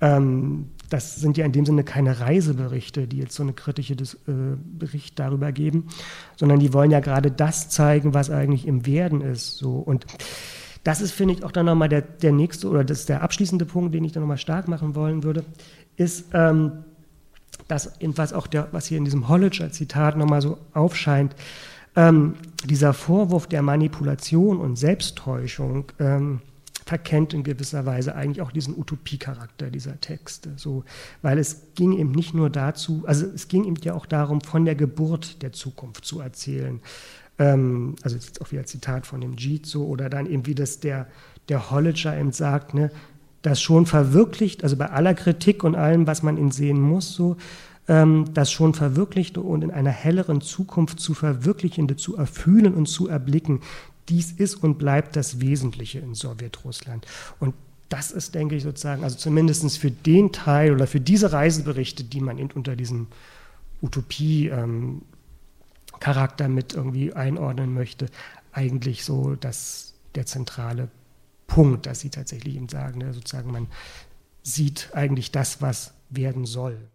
[0.00, 4.14] ähm, das sind ja in dem Sinne keine Reiseberichte, die jetzt so eine kritische Dis
[4.26, 5.88] äh, Bericht darüber geben,
[6.36, 9.58] sondern die wollen ja gerade das zeigen, was eigentlich im Werden ist.
[9.58, 9.74] So.
[9.74, 10.06] Und
[10.84, 13.66] das ist, finde ich, auch dann nochmal der, der nächste oder das ist der abschließende
[13.66, 15.44] Punkt, den ich dann nochmal stark machen wollen würde,
[15.96, 16.84] ist, ähm,
[17.68, 21.34] das, was auch der, was hier in diesem Holliger-Zitat nochmal so aufscheint,
[21.96, 22.34] ähm,
[22.64, 26.40] dieser Vorwurf der Manipulation und Selbsttäuschung ähm,
[26.86, 30.52] verkennt in gewisser Weise eigentlich auch diesen Utopiecharakter dieser Texte.
[30.56, 30.84] So,
[31.22, 34.64] weil es ging eben nicht nur dazu, also es ging eben ja auch darum, von
[34.64, 36.80] der Geburt der Zukunft zu erzählen.
[37.38, 41.06] Ähm, also jetzt auch wieder Zitat von dem Jitsu oder dann eben wie das der,
[41.48, 42.90] der Holliger eben sagt, ne,
[43.44, 47.36] das schon verwirklicht, also bei aller Kritik und allem, was man in sehen muss, so,
[47.88, 53.06] ähm, das schon verwirklichte und in einer helleren Zukunft zu verwirklichende, zu erfühlen und zu
[53.06, 53.60] erblicken,
[54.08, 57.06] dies ist und bleibt das Wesentliche in Sowjetrussland.
[57.38, 57.54] Und
[57.90, 62.22] das ist, denke ich, sozusagen, also zumindest für den Teil oder für diese Reiseberichte, die
[62.22, 63.08] man unter diesem
[63.82, 68.06] Utopie-Charakter ähm, mit irgendwie einordnen möchte,
[68.52, 70.88] eigentlich so das, der zentrale
[71.54, 73.68] Punkt, dass sie tatsächlich eben sagen, ne, sozusagen man
[74.42, 76.90] sieht eigentlich das, was werden soll.